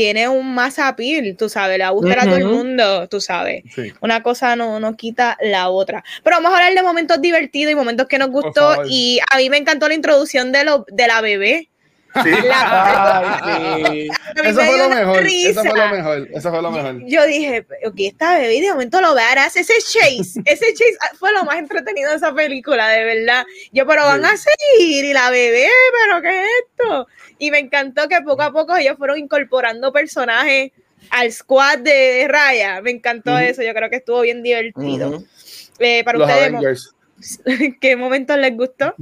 [0.00, 3.20] tiene un más appeal, tú sabes, le va a gustar a todo el mundo, tú
[3.20, 3.64] sabes.
[4.00, 6.02] Una cosa no, no quita la otra.
[6.24, 8.82] Pero vamos a hablar de momentos divertidos y momentos que nos gustó.
[8.88, 11.68] Y a mí me encantó la introducción de, lo, de la bebé.
[12.24, 12.30] Sí.
[14.44, 15.26] Eso fue lo mejor.
[15.26, 16.28] Eso fue lo mejor.
[16.32, 17.06] Eso fue lo mejor.
[17.06, 19.56] Yo dije, ok, esta bebé de momento lo verás.
[19.56, 23.46] Ese chase, ese chase fue lo más entretenido de esa película, de verdad.
[23.72, 25.68] Yo, pero van a seguir y la bebé,
[26.04, 27.06] pero ¿qué es esto?
[27.38, 30.72] Y me encantó que poco a poco ellos fueron incorporando personajes
[31.10, 32.80] al squad de, Raya.
[32.82, 33.62] Me encantó eso.
[33.62, 35.22] Yo creo que estuvo bien divertido.
[35.78, 36.92] eh, para ustedes,
[37.80, 38.94] ¿qué momentos les gustó?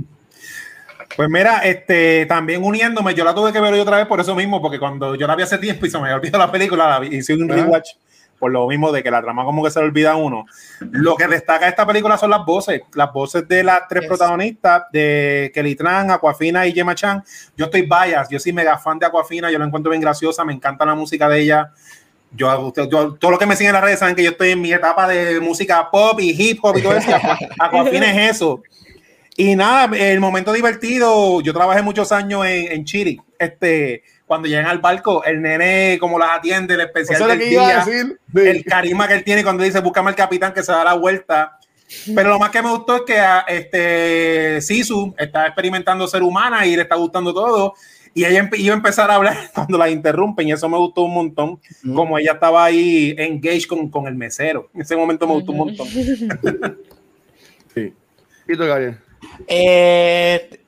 [1.16, 4.60] Pues mira, este, también uniéndome, yo la tuve que ver otra vez por eso mismo,
[4.62, 7.06] porque cuando yo la vi hace tiempo y se me había olvidado la película, la
[7.06, 7.90] hice un rewatch
[8.38, 10.46] por lo mismo de que la trama como que se le olvida a uno.
[10.80, 15.50] Lo que destaca esta película son las voces, las voces de las tres protagonistas, de
[15.54, 17.22] Kelly Tran, Aquafina y Gemma Chan.
[17.56, 20.52] Yo estoy bias, yo soy mega fan de Aquafina, yo la encuentro bien graciosa, me
[20.52, 21.72] encanta la música de ella.
[22.30, 24.60] Yo, yo, todo lo que me siguen en las redes saben que yo estoy en
[24.60, 27.10] mi etapa de música pop y hip hop y todo eso.
[27.58, 28.62] Aquafina es eso.
[29.40, 34.66] Y nada, el momento divertido, yo trabajé muchos años en, en Chiri, este, cuando llegan
[34.66, 37.86] al barco, el nene como las atiende, el especial del día,
[38.34, 41.56] el carisma que él tiene cuando dice, búscame al capitán que se da la vuelta.
[42.12, 46.74] Pero lo más que me gustó es que este Sisu está experimentando ser humana y
[46.74, 47.74] le está gustando todo.
[48.14, 51.14] Y ella iba a empezar a hablar cuando la interrumpen y eso me gustó un
[51.14, 51.60] montón.
[51.94, 54.68] Como ella estaba ahí engaged con, con el mesero.
[54.74, 55.86] En ese momento me gustó un montón.
[57.72, 57.94] sí.
[58.48, 58.98] ¿Y tú, Gabriel?
[59.46, 60.60] Eh,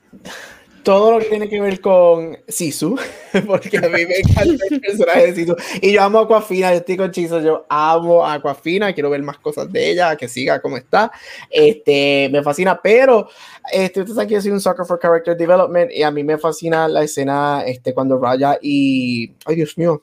[0.82, 2.98] todo lo que tiene que ver con Sisu,
[3.46, 5.56] porque a mí me encanta el personaje de Sisu.
[5.80, 9.22] Y yo amo a Aquafina, yo estoy con Chizo, yo amo a Aquafina, quiero ver
[9.22, 11.12] más cosas de ella, que siga como está.
[11.50, 13.28] Este, me fascina, pero
[13.72, 16.88] este, ustedes que yo soy un sucker for character development y a mí me fascina
[16.88, 19.32] la escena este, cuando Raya y.
[19.44, 20.02] Ay, Dios mío.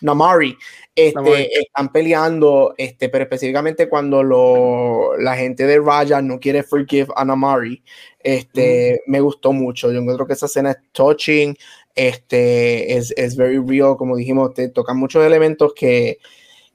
[0.00, 0.56] Namari
[0.94, 7.08] este, están peleando, este, pero específicamente cuando lo, la gente de Raya no quiere forgive
[7.14, 7.82] a Namari,
[8.18, 9.92] este, me gustó mucho.
[9.92, 11.56] Yo encuentro que esa escena es touching,
[11.94, 16.18] este, es, es very real, como dijimos, te tocan muchos elementos que,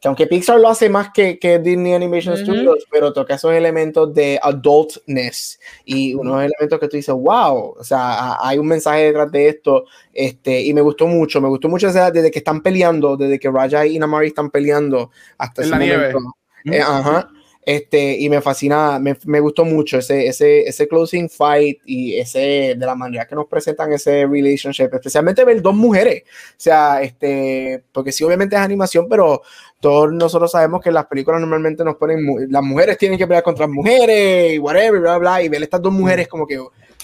[0.02, 4.12] que aunque Pixar lo hace más que, que Disney Animation Studios, pero toca esos elementos
[4.16, 5.60] de adultness.
[5.86, 9.86] Y unos elementos que tú dices, wow, o sea, hay un mensaje detrás de esto,
[10.12, 13.86] este, y me gustó mucho, me gustó mucho desde que están peleando, desde que Raja
[13.86, 16.20] y Namari están peleando hasta ese momento.
[16.66, 17.30] Eh, ajá
[17.64, 22.76] este, y me fascina, me, me, gustó mucho ese, ese, ese closing fight y ese,
[22.76, 26.24] de la manera que nos presentan ese relationship, especialmente ver dos mujeres.
[26.24, 29.43] O sea, este, porque sí, obviamente es animación, pero
[29.80, 33.68] todos nosotros sabemos que las películas normalmente nos ponen, las mujeres tienen que pelear contra
[33.68, 36.59] las mujeres y whatever, bla, bla, y ver estas dos mujeres como que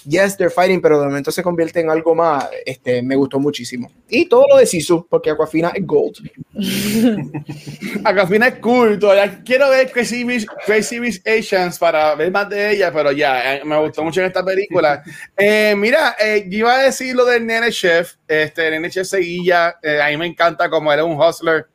[0.07, 3.91] yes, they're fighting, pero de momento se convierte en algo más, este, me gustó muchísimo.
[4.09, 6.17] Y todo lo de Sisu, porque Aquafina es gold.
[8.05, 12.91] Aquafina es cool, todavía quiero ver Crazy Rich, Crazy Asians para ver más de ella,
[12.91, 15.03] pero ya, eh, me gustó mucho en esta película.
[15.39, 19.77] Eh, mira, eh, yo iba a decir lo del Nene Chef, este, Nene Chef Seguilla,
[19.83, 21.67] a mí me encanta como era un hustler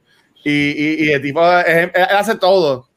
[0.44, 2.88] y, y, y el tipo, él hace todo.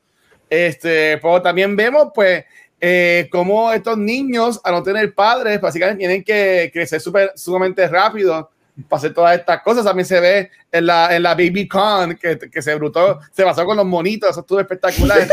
[0.49, 2.45] Este, pero también vemos, pues,
[2.79, 8.51] eh, como estos niños, a no tener padres, básicamente tienen que crecer super, sumamente rápido
[8.89, 9.85] para hacer todas estas cosas.
[9.85, 13.65] También se ve en la, en la Baby Con que, que se brutó, se basó
[13.65, 15.27] con los monitos, eso estuvo espectacular.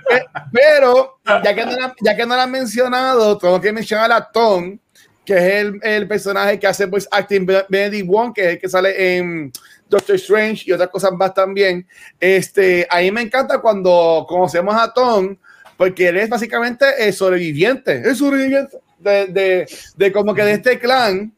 [0.52, 4.30] Pero ya que, no la, ya que no lo han mencionado, tengo que mencionar a
[4.30, 4.78] Tom,
[5.24, 8.68] que es el, el personaje que hace pues acting Benedict Wong, que es el que
[8.68, 9.52] sale en
[9.88, 11.86] Doctor Strange y otras cosas más también.
[12.18, 15.36] Este, a mí me encanta cuando conocemos a Tom
[15.78, 20.78] porque él es básicamente el sobreviviente, el sobreviviente de, de, de, como que de este
[20.78, 21.32] clan.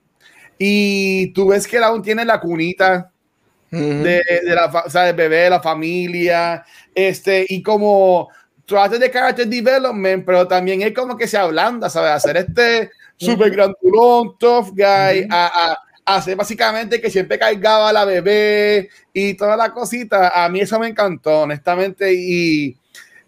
[0.58, 3.12] Y tú ves que él aún tiene la cunita
[3.70, 6.64] de, de, la, o sea, del bebé, la familia,
[6.94, 8.30] este, y como
[8.64, 12.12] trata de character development, pero también es como que se ablanda, ¿sabes?
[12.12, 15.76] Hacer este super grandulón, tough guy, a,
[16.06, 20.44] a, hacer básicamente que siempre cargaba a la bebé y toda la cosita.
[20.44, 22.79] A mí eso me encantó, honestamente, y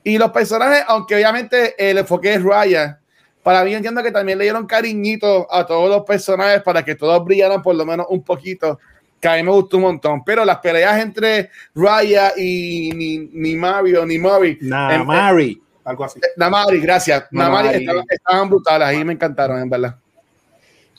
[0.05, 2.99] y los personajes, aunque obviamente el enfoque es Raya,
[3.43, 7.25] para mí entiendo que también le dieron cariñito a todos los personajes para que todos
[7.25, 8.79] brillaran por lo menos un poquito,
[9.21, 10.23] que a mí me gustó un montón.
[10.25, 14.59] Pero las peleas entre Raya y ni, ni Mario, ni Mori.
[14.61, 16.21] Namari, algo así.
[16.37, 17.25] Namari, gracias.
[17.31, 19.97] Namari, Namari estaban, estaban brutales, ahí me encantaron, en verdad.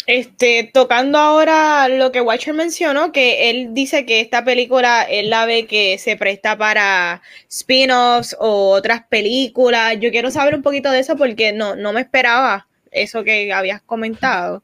[0.05, 5.45] Este, tocando ahora lo que Watcher mencionó, que él dice que esta película él la
[5.45, 9.97] ve que se presta para spin-offs o otras películas.
[9.99, 13.81] Yo quiero saber un poquito de eso porque no, no me esperaba eso que habías
[13.81, 14.61] comentado.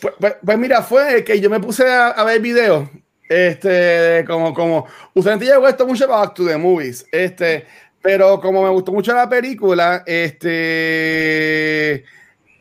[0.00, 2.88] Pues, pues, pues mira, fue que yo me puse a, ver videos.
[3.28, 7.06] Este, como, como, usualmente yo esto mucho Back to the Movies.
[7.10, 7.66] Este,
[8.00, 12.04] pero como me gustó mucho la película, este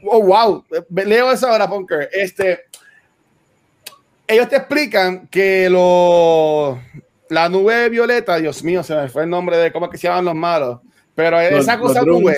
[0.08, 2.10] oh, wow, leo eso ahora, Punker.
[2.12, 2.66] Este,
[4.28, 6.80] ellos te explican que lo,
[7.30, 10.26] la nube violeta, Dios mío, se me fue el nombre de cómo que se llaman
[10.26, 10.80] los malos,
[11.14, 12.38] pero esa cosa los nube,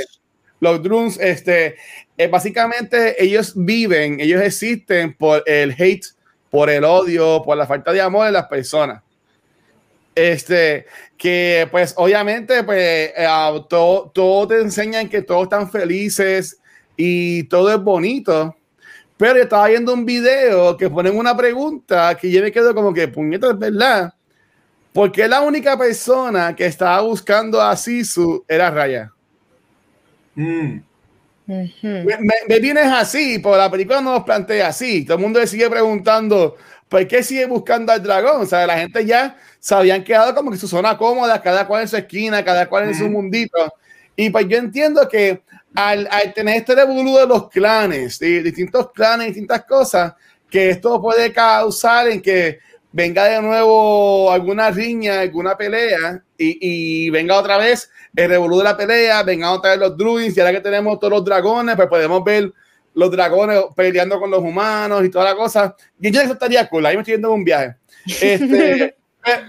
[0.60, 1.76] los drones, este,
[2.18, 6.06] eh, básicamente ellos viven, ellos existen por el hate,
[6.50, 9.02] por el odio, por la falta de amor de las personas.
[10.16, 16.60] Este, que pues obviamente, pues uh, todo, todo te enseñan que todos están felices,
[16.98, 18.56] y todo es bonito.
[19.16, 22.94] Pero yo estaba viendo un video que ponen una pregunta que yo me quedo como
[22.94, 24.14] que, puñeta, es verdad.
[24.94, 29.12] Porque la única persona que estaba buscando a Sisu era Raya.
[30.36, 30.80] Mm.
[31.48, 35.06] me, me, vienes así, porque la película no nos plantea así.
[35.06, 36.58] Todo el mundo le sigue preguntando,
[36.90, 38.42] ¿por qué sigue buscando al dragón?
[38.42, 41.84] O sea, la gente ya se habían quedado como que su zona cómoda, cada cual
[41.84, 43.74] en su esquina, cada cual en su mundito.
[44.16, 45.42] Y pues yo entiendo que
[45.78, 50.16] al, al tener este revolú de los clanes, de distintos clanes, distintas cosas,
[50.50, 52.58] que esto puede causar en que
[52.92, 58.64] venga de nuevo alguna riña, alguna pelea y, y venga otra vez el revolú de
[58.64, 61.88] la pelea, vengan otra vez los druids y ahora que tenemos todos los dragones, pues
[61.88, 62.52] podemos ver
[62.96, 65.76] los dragones peleando con los humanos y toda la cosa.
[66.02, 67.76] Y yo eso estaría cool, ahí me estoy yendo en un viaje.
[68.20, 68.96] Este,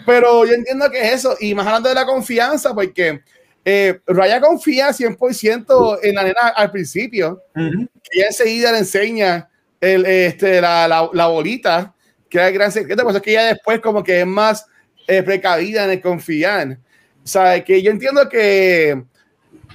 [0.05, 3.23] pero yo entiendo que es eso, y más hablando de la confianza, porque
[3.71, 10.63] eh, Raya confía 100% en la nena al principio, y enseguida le enseña el, este,
[10.63, 11.95] la, la, la, bolita,
[12.31, 14.65] que es el gran secreto, pues es que ella después como que es más
[15.07, 16.79] eh, precavida en el confiar.
[17.23, 19.05] O sea, que yo entiendo que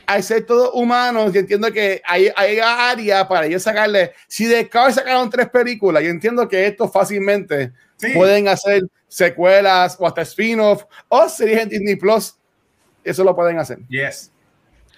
[0.08, 4.14] al ser todos humanos, yo entiendo que hay, hay área para ellos sacarle.
[4.28, 8.10] Si de Cars sacaron tres películas, yo entiendo que esto fácilmente sí.
[8.16, 12.36] pueden hacer secuelas o hasta spin-off o series en Disney Plus.
[13.04, 13.80] Eso lo pueden hacer.
[13.90, 14.32] Yes.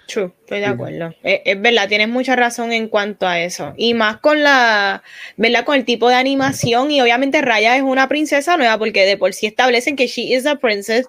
[0.06, 1.14] True, estoy de acuerdo.
[1.24, 3.74] Es, es, verdad, tienes mucha razón en cuanto a eso.
[3.76, 5.02] Y más con la,
[5.36, 5.64] ¿verdad?
[5.64, 6.92] Con el tipo de animación.
[6.92, 10.46] Y obviamente Raya es una princesa nueva, porque de por sí establecen que she is
[10.46, 11.08] a princess.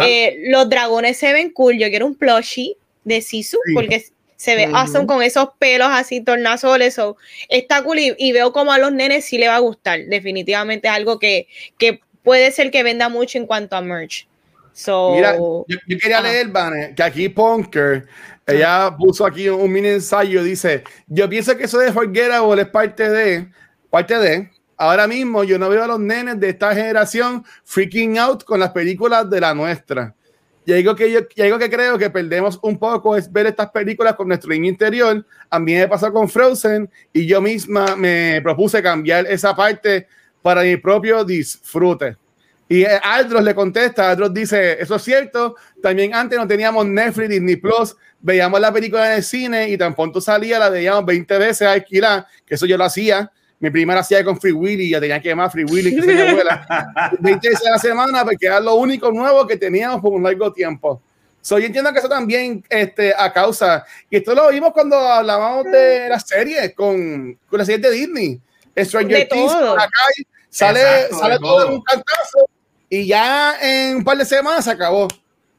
[0.00, 1.78] Eh, los dragones se ven cool.
[1.78, 3.74] Yo quiero un plushie de Sisu, sí.
[3.74, 4.04] porque
[4.36, 4.80] se ve uh -huh.
[4.82, 6.94] awesome con esos pelos así tornasoles.
[6.94, 7.16] So,
[7.48, 10.00] está cool y, y, veo como a los nenes sí le va a gustar.
[10.04, 14.26] Definitivamente es algo que, que puede ser que venda mucho en cuanto a merch.
[14.74, 16.28] So, Mira, yo, yo quería ajá.
[16.28, 18.06] leer, Vane, que aquí Punker,
[18.44, 23.08] ella puso aquí un mini ensayo, dice, yo pienso que eso de Forgettable es parte
[23.08, 23.48] de,
[23.88, 28.42] parte de, ahora mismo yo no veo a los nenes de esta generación freaking out
[28.42, 30.12] con las películas de la nuestra.
[30.66, 33.70] Y algo que yo y algo que creo que perdemos un poco es ver estas
[33.70, 35.24] películas con nuestro niño interior.
[35.50, 40.08] A mí me pasó con Frozen y yo misma me propuse cambiar esa parte
[40.42, 42.16] para mi propio disfrute.
[42.68, 47.56] Y Aldros le contesta, Aldros dice, eso es cierto, también antes no teníamos Netflix, Disney
[47.56, 51.68] Plus, veíamos la película en el cine y tan pronto salía, la veíamos 20 veces
[51.68, 55.20] a alquilar, que eso yo lo hacía, mi primera hacía con Free Willy, ya tenía
[55.20, 58.60] que llamar Free Willy, que se mi abuela, 20 veces a la semana, porque era
[58.60, 61.02] lo único nuevo que teníamos por un largo tiempo.
[61.42, 65.64] So, yo entiendo que eso también este, a causa, y esto lo vimos cuando hablábamos
[65.64, 68.40] de las series con, con la serie de Disney,
[68.74, 69.52] Stranger Things,
[70.48, 72.48] sale, Exacto, sale todo en un cantazo
[72.94, 75.08] y ya en un par de semanas se acabó.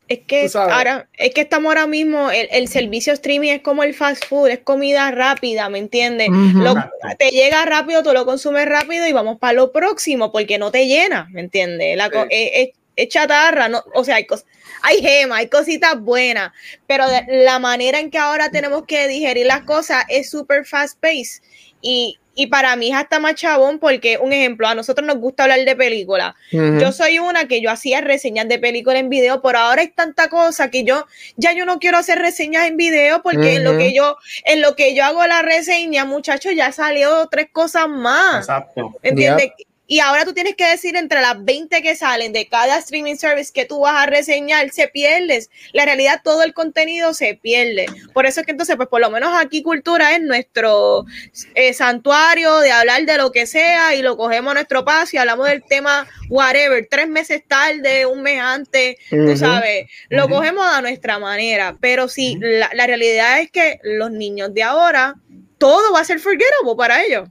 [0.07, 3.95] Es que ahora, es que estamos ahora mismo, el, el, servicio streaming es como el
[3.95, 6.29] fast food, es comida rápida, ¿me entiendes?
[6.29, 6.63] Uh -huh.
[6.63, 6.75] lo,
[7.17, 10.85] te llega rápido, tú lo consumes rápido y vamos para lo próximo, porque no te
[10.85, 11.97] llena, ¿me entiendes?
[11.97, 12.17] La, sí.
[12.29, 14.45] es, es, es, chatarra, no, o sea, hay cosas,
[14.83, 16.51] hay gemas, hay cositas buenas,
[16.85, 20.99] pero de, la manera en que ahora tenemos que digerir las cosas es súper fast
[20.99, 21.41] paced
[21.81, 25.43] y, y para mí es hasta más chabón porque, un ejemplo, a nosotros nos gusta
[25.43, 26.35] hablar de películas.
[26.51, 26.81] Uh -huh.
[26.81, 30.27] Yo soy una que yo hacía reseñas de películas en video, por ahora hay tanta
[30.27, 31.05] cosa que yo
[31.37, 33.55] ya yo no quiero hacer reseñas en video porque uh -huh.
[33.55, 37.47] en lo que yo en lo que yo hago la reseña, muchachos, ya salió tres
[37.51, 38.39] cosas más.
[38.39, 38.93] Exacto.
[39.01, 39.51] ¿Entiendes?
[39.87, 43.51] Y ahora tú tienes que decir entre las 20 que salen de cada streaming service
[43.53, 45.49] que tú vas a reseñar, se pierdes.
[45.73, 47.85] La realidad, todo el contenido se pierde.
[48.13, 51.05] Por eso es que entonces, pues por lo menos aquí Cultura es nuestro
[51.53, 55.19] eh, santuario de hablar de lo que sea y lo cogemos a nuestro paso y
[55.19, 59.31] hablamos del tema whatever, tres meses tarde, un mes antes, uh -huh.
[59.31, 60.31] tú sabes, lo uh -huh.
[60.31, 61.77] cogemos a nuestra manera.
[61.79, 62.59] Pero sí, uh -huh.
[62.59, 65.15] la, la realidad es que los niños de ahora,
[65.57, 67.29] todo va a ser forgettable para ellos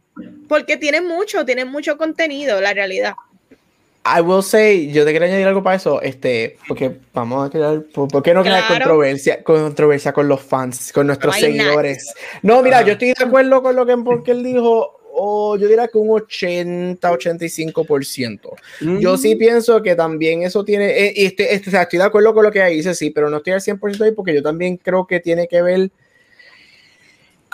[0.49, 3.15] porque tienen mucho, tienen mucho contenido, la realidad.
[4.07, 7.83] I will say, yo te quería añadir algo para eso, este, porque vamos a crear,
[7.85, 8.85] ¿por qué no crear claro.
[8.85, 12.13] controversia, controversia con los fans, con nuestros no seguidores?
[12.43, 12.43] Nada.
[12.43, 15.89] No, mira, yo estoy de acuerdo con lo que porque él dijo, o yo diría
[15.89, 18.51] que un 80-85%.
[18.83, 18.99] Mm.
[18.99, 22.35] Yo sí pienso que también eso tiene, eh, este, este, o sea, estoy de acuerdo
[22.35, 25.07] con lo que dice, sí, pero no estoy al 100% ahí porque yo también creo
[25.07, 25.91] que tiene que ver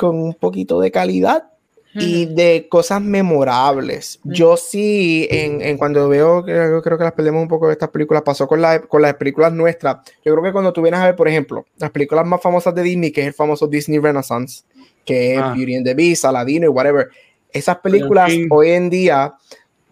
[0.00, 1.50] con un poquito de calidad
[1.92, 4.18] y de cosas memorables.
[4.24, 7.74] Yo sí, en, en cuando veo que yo creo que las perdemos un poco de
[7.74, 9.98] estas películas, pasó con, la, con las películas nuestras.
[10.24, 12.82] Yo creo que cuando tú vienes a ver, por ejemplo, las películas más famosas de
[12.82, 14.62] Disney, que es el famoso Disney Renaissance,
[15.04, 15.52] que es ah.
[15.54, 17.08] Beauty and the Beast, Aladino y whatever,
[17.52, 19.34] esas películas hoy en día,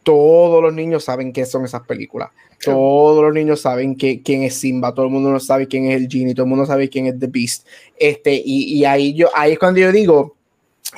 [0.03, 2.31] todos los niños saben qué son esas películas.
[2.65, 6.09] Todos los niños saben que, quién es Simba, todo el mundo sabe quién es el
[6.09, 7.67] Genie, todo el mundo sabe quién es The Beast.
[7.97, 10.37] Este, y, y ahí, yo, ahí es cuando yo digo,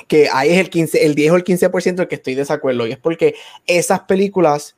[0.07, 2.87] que ahí es el 15, el 10 o el 15% el que estoy de desacuerdo,
[2.87, 3.35] y es porque
[3.67, 4.75] esas películas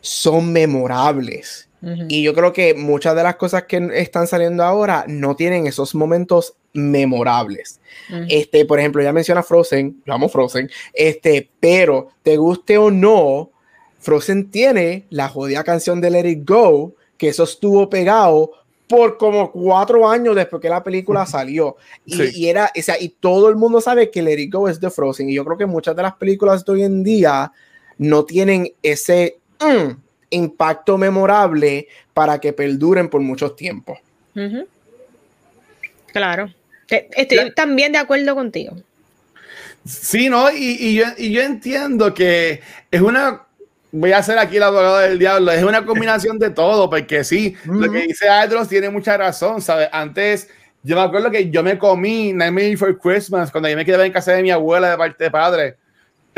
[0.00, 1.68] son memorables.
[1.80, 2.06] Uh -huh.
[2.08, 5.94] Y yo creo que muchas de las cosas que están saliendo ahora no tienen esos
[5.94, 7.80] momentos memorables.
[8.10, 8.26] Uh -huh.
[8.28, 13.50] Este, por ejemplo, ya menciona Frozen, yo amo Frozen, este, pero te guste o no,
[14.00, 18.52] Frozen tiene la jodida canción de Let It Go, que eso estuvo pegado
[18.86, 21.76] por como cuatro años después que la película salió.
[22.06, 22.30] Y, Sí.
[22.34, 24.90] y era, o sea, y todo el mundo sabe que Let It Go es de
[24.90, 25.28] Frozen.
[25.28, 27.52] Y yo creo que muchas de las películas de hoy en día
[27.98, 29.90] no tienen ese mm,
[30.30, 33.98] impacto memorable para que perduren por muchos tiempos.
[34.36, 34.66] Ujú.
[36.12, 36.52] Claro.
[36.86, 37.54] Te- Estoy Claro.
[37.54, 38.74] también de acuerdo contigo.
[39.84, 40.50] Sí, ¿no?
[40.50, 42.60] Y, y yo, y yo entiendo que
[42.90, 43.42] es una.
[43.90, 45.50] Voy a hacer aquí el abogado del diablo.
[45.50, 49.88] Es una combinación de todo, porque sí, lo que dice Adros tiene mucha razón, ¿sabes?
[49.92, 50.48] Antes,
[50.82, 54.12] yo me acuerdo que yo me comí Nightmare Before Christmas cuando yo me quedaba en
[54.12, 55.76] casa de mi abuela de parte de padre.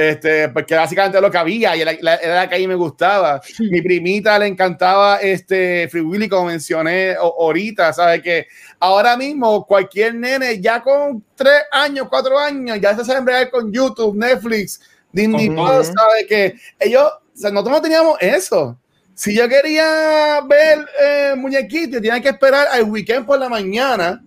[0.00, 2.74] Este, porque básicamente lo que había y era la, era la que a mí me
[2.74, 3.38] gustaba.
[3.58, 8.22] Mi primita le encantaba este Free Willy, como mencioné ahorita, ¿sabes?
[8.22, 8.46] Que
[8.78, 14.16] ahora mismo cualquier nene ya con tres años, cuatro años, ya se sabe con YouTube,
[14.16, 14.80] Netflix,
[15.12, 15.50] Disney.
[15.50, 16.26] Plus, ¿sabes?
[16.26, 18.78] Que ellos, o sea, nosotros no teníamos eso.
[19.14, 24.22] Si yo quería ver eh, muñequitos, tenía que esperar al weekend por la mañana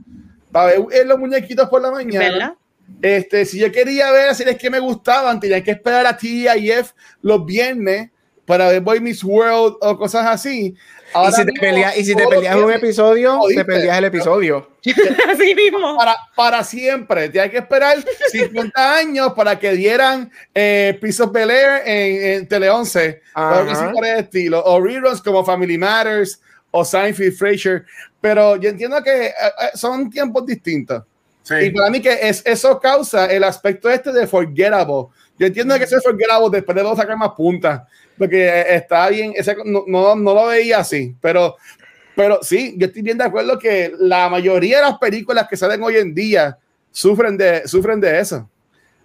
[0.52, 2.30] para ver eh, los muñequitos por la mañana.
[2.30, 2.54] ¿Verdad?
[3.02, 7.46] Este, si yo quería ver series que me gustaban, tenía que esperar a TIF los
[7.46, 8.12] viernes
[8.46, 10.76] para ver Boy Miss World o cosas así.
[11.16, 14.70] Y si te peleas, y si te peleas en un episodio, te peleas el episodio.
[15.30, 15.98] Así mismo.
[15.98, 17.30] para, para siempre.
[17.30, 17.98] Tienes que esperar
[18.32, 23.92] 50 años para que dieran eh, Piece of Bel Air en, en Tele 11 o
[23.94, 24.64] por el estilo.
[24.66, 26.42] O reruns como Family Matters
[26.72, 27.86] o Seinfeld, Frasier.
[28.20, 31.04] Pero yo entiendo que eh, eh, son tiempos distintos.
[31.44, 31.56] Sí.
[31.56, 35.08] Y para mí que es, eso causa el aspecto este de forgettable.
[35.38, 37.82] Yo entiendo que eso es forgettable, después debo sacar más puntas,
[38.18, 41.56] porque eh, está bien, ese, no, no, no lo veía así, pero,
[42.16, 45.82] pero sí, yo estoy bien de acuerdo que la mayoría de las películas que salen
[45.84, 46.58] hoy en día
[46.92, 48.50] sufren de, sufren de eso.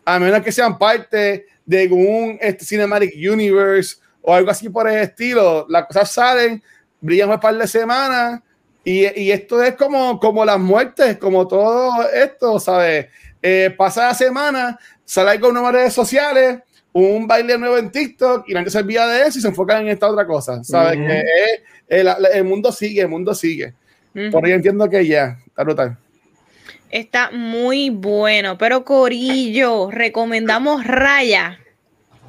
[0.04, 4.96] A menos que sean parte de un este, Cinematic Universe o algo así por el
[4.96, 6.62] estilo, las cosas salen,
[7.00, 8.40] brillan un par de semanas
[8.84, 13.06] y, y esto es como, como las muertes, como todo esto, ¿sabes?
[13.42, 16.60] Eh, pasa la semana, sale nuevo en redes sociales,
[16.92, 19.82] un baile nuevo en TikTok y la gente se olvida de eso y se enfocan
[19.82, 20.96] en esta otra cosa, ¿sabes?
[20.98, 21.06] Ujú.
[21.06, 21.24] Que es-
[21.88, 23.74] el, el mundo sigue, el mundo sigue.
[24.14, 24.30] Ujú.
[24.30, 25.96] Por ahí entiendo que ya, está brutal.
[26.90, 28.56] Está muy bueno.
[28.58, 31.58] Pero Corillo, recomendamos Raya.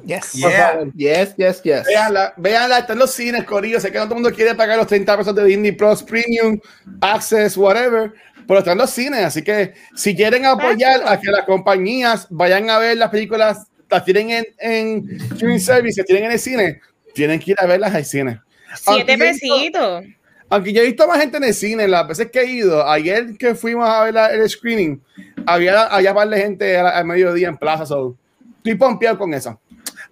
[0.04, 0.32] Yes.
[0.32, 0.84] Yeah.
[0.96, 1.86] Yes, yes, yes.
[1.86, 3.80] Véanla, véanla, está en los cines, Corillo.
[3.80, 6.58] Sé que no todo el mundo quiere pagar los 30 pesos de Disney Plus Premium,
[7.02, 8.12] Access, whatever,
[8.46, 9.24] pero está en los cines.
[9.24, 14.04] Así que si quieren apoyar a que las compañías vayan a ver las películas, las
[14.04, 16.80] tienen en, en streaming service, las tienen en el cine,
[17.14, 18.40] tienen que ir a verlas al cine.
[18.76, 20.04] Siete Aunque yo he visto- pesitos.
[20.52, 23.36] Aunque yo he visto más gente en el cine, las veces que he ido, ayer
[23.38, 25.00] que fuimos a ver la- el screening,
[25.46, 28.16] había, había par de gente al, al mediodía en plaza, so,
[28.56, 29.60] estoy pompeado con eso.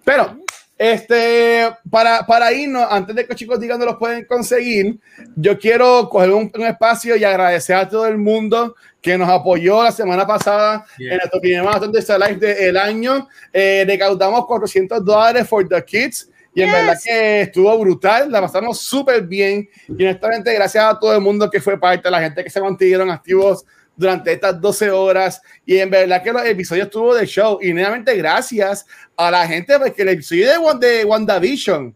[0.05, 0.39] Pero,
[0.77, 4.97] este, para, para irnos, antes de que los chicos digan dónde los pueden conseguir,
[5.35, 9.83] yo quiero coger un, un espacio y agradecer a todo el mundo que nos apoyó
[9.83, 11.13] la semana pasada Yeah.
[11.13, 13.27] en nuestro primer maratón de live del año.
[13.53, 16.29] Eh, recaudamos 400 dólares for the kids.
[16.53, 16.75] Y en Yes.
[16.75, 19.69] verdad que estuvo brutal, la pasamos súper bien.
[19.87, 22.59] Y honestamente, gracias a todo el mundo que fue parte, a la gente que se
[22.59, 23.63] mantuvieron activos
[23.95, 25.41] durante estas 12 horas.
[25.65, 27.59] Y en verdad que los episodios estuvo de show.
[27.61, 28.85] Y nuevamente, gracias
[29.15, 30.47] a la gente, porque el episodio
[30.79, 31.95] de, de WandaVision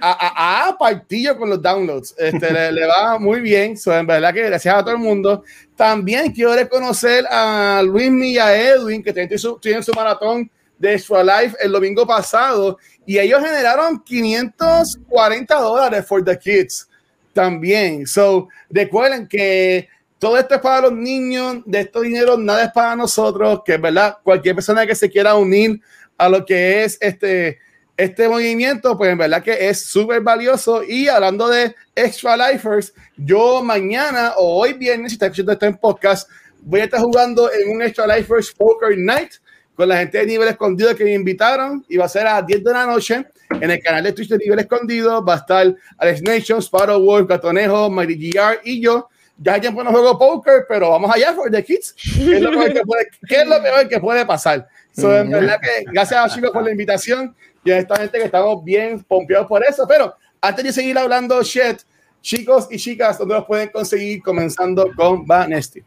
[0.00, 2.14] a, a, a partillo con los downloads.
[2.18, 3.76] Este, le, le va muy bien.
[3.76, 5.44] So, en verdad que gracias a todo el mundo.
[5.74, 10.94] También quiero reconocer a Luis y a Edwin, que tienen su, tienen su maratón de
[10.94, 12.78] Extra Life el domingo pasado.
[13.04, 16.88] Y ellos generaron 540 dólares for the kids
[17.32, 18.06] también.
[18.06, 22.96] So, recuerden que todo esto es para los niños, de estos dinero nada es para
[22.96, 25.80] nosotros, que es verdad, cualquier persona que se quiera unir
[26.16, 27.58] a lo que es este,
[27.96, 30.82] este movimiento, pues en verdad que es súper valioso.
[30.84, 35.76] Y hablando de Extra Lifers, yo mañana o hoy viernes, si está escuchando esto en
[35.76, 36.28] podcast,
[36.60, 39.34] voy a estar jugando en un Extra Lifers Poker Night
[39.74, 42.46] con la gente de Nivel Escondido que me invitaron y va a ser a las
[42.46, 45.24] 10 de la noche en el canal de Twitch de Nivel Escondido.
[45.24, 49.08] Va a estar Alex Nation, Sparrow Wolf, Gatonejo, Mighty GR y yo.
[49.38, 51.94] Ya hay tiempo no juego póker, pero vamos allá for the kids.
[51.94, 54.66] ¿Qué es lo peor que puede, qué es lo peor que puede pasar?
[54.92, 57.36] So, en verdad que gracias a chicos por la invitación
[57.66, 59.86] y a esta gente que estamos bien pompeados por eso.
[59.88, 61.80] Pero antes de seguir hablando shit,
[62.22, 64.22] chicos y chicas, ¿dónde los pueden conseguir?
[64.22, 65.82] Comenzando con Vanesti.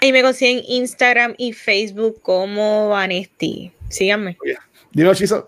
[0.00, 3.72] Ahí me consiguen Instagram y Facebook como Vanesti.
[3.88, 4.36] Síganme.
[4.92, 5.46] Dino Chizo.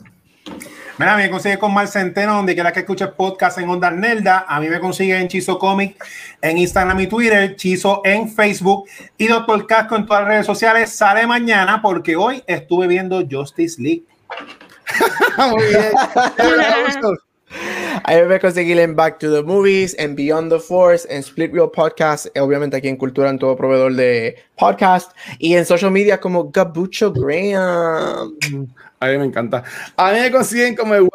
[0.97, 4.45] Mira, me consigue con Mar Centeno, donde quiera que escuche podcast en Onda Nelda.
[4.49, 5.97] A mí me consigue en Chizo Comic,
[6.41, 8.89] en Instagram y Twitter, Chizo en Facebook
[9.19, 10.91] y Doctor Casco en todas las redes sociales.
[10.91, 14.05] Sale mañana porque hoy estuve viendo Justice League.
[15.51, 15.93] Muy bien.
[18.05, 21.71] Ahí me conseguir en Back to the Movies, en Beyond the Force, en Split Real
[21.71, 26.51] Podcast, obviamente aquí en Cultura, en todo proveedor de podcast, y en social media como
[26.51, 28.37] Gabucho Graham.
[29.05, 29.63] A mí me encanta.
[29.97, 31.09] A mí me consiguen como el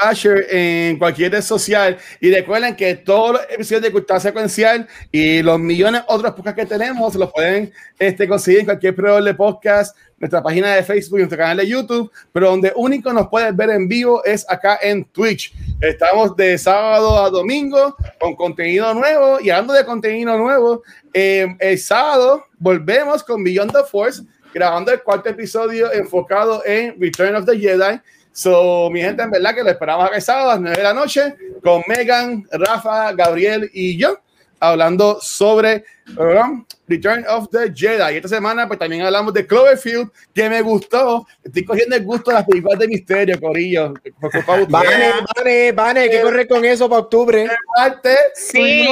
[0.51, 1.97] en cualquier red social.
[2.19, 6.61] Y recuerden que todos los episodios de Cultura Secuencial y los millones de otros podcasts
[6.61, 11.17] que tenemos los pueden este, conseguir en cualquier proveedor de podcast, nuestra página de Facebook
[11.17, 12.11] y nuestro canal de YouTube.
[12.31, 15.55] Pero donde único nos puedes ver en vivo es acá en Twitch.
[15.81, 19.39] Estamos de sábado a domingo con contenido nuevo.
[19.39, 20.83] Y hablando de contenido nuevo,
[21.13, 24.23] eh, el sábado volvemos con Beyond the Force
[24.53, 27.99] grabando el cuarto episodio enfocado en Return of the Jedi.
[28.31, 30.93] So, mi gente, en verdad que lo esperamos acá sábado a las 9 de la
[30.93, 34.19] noche con Megan, Rafa, Gabriel y yo
[34.59, 35.85] hablando sobre
[36.17, 38.13] um, Return of the Jedi.
[38.13, 41.25] Y esta semana, pues también hablamos de Cloverfield, que me gustó.
[41.43, 43.93] Estoy cogiendo el gusto de las películas de misterio, Corillo.
[44.69, 47.47] Vale, vale, vale, que corre con eso para octubre.
[48.35, 48.87] sí.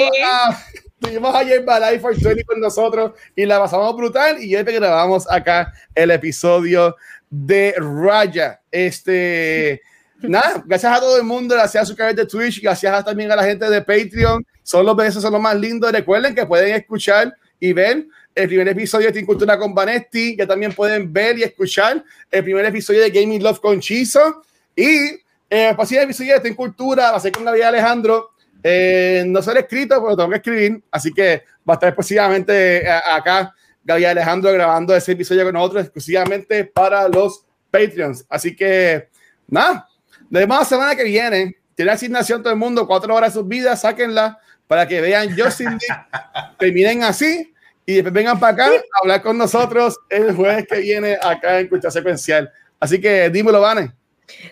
[1.00, 4.42] Tuvimos ayer Balai for 20 con nosotros y la pasamos brutal.
[4.42, 6.96] Y hoy que grabamos acá el episodio
[7.30, 8.62] de Raya.
[8.72, 9.82] Este,
[10.22, 13.36] nada, gracias a todo el mundo, gracias a su canal de Twitch, gracias también a
[13.36, 14.44] la gente de Patreon.
[14.64, 15.92] Son los besos, son los más lindos.
[15.92, 20.48] Recuerden que pueden escuchar y ver el primer episodio de Team Cultura con Vanetti, que
[20.48, 24.42] también pueden ver y escuchar el primer episodio de Gaming Love con Chizo.
[24.76, 28.32] Y el próximo episodio de Team Cultura va a ser con Gabriel Alejandro
[28.70, 32.90] eh, no ser escrito, pero tengo que escribir, así que va a estar exclusivamente eh,
[32.90, 38.26] acá Gabriel Alejandro grabando ese episodio con nosotros exclusivamente para los Patreons.
[38.28, 39.08] Así que,
[39.48, 39.88] nada,
[40.30, 43.80] de la semana que viene, tiene asignación todo el mundo, cuatro horas de sus vidas,
[43.80, 44.38] sáquenla
[44.68, 45.78] para que vean Justin
[46.60, 47.54] terminen así
[47.86, 51.70] y después vengan para acá a hablar con nosotros el jueves que viene acá en
[51.70, 52.52] Cultura Secuencial.
[52.82, 53.94] Así que dímelo, Vane.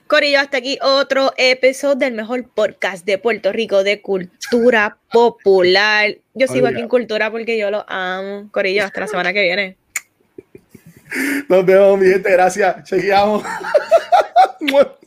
[0.07, 6.15] Corillo, hasta aquí otro episodio del mejor podcast de Puerto Rico de cultura popular.
[6.33, 8.49] Yo sigo aquí en cultura porque yo lo amo.
[8.51, 9.77] Corillo, hasta la semana que viene.
[11.49, 12.31] Nos vemos, mi gente.
[12.31, 12.83] Gracias.
[12.83, 13.43] Chequeamos.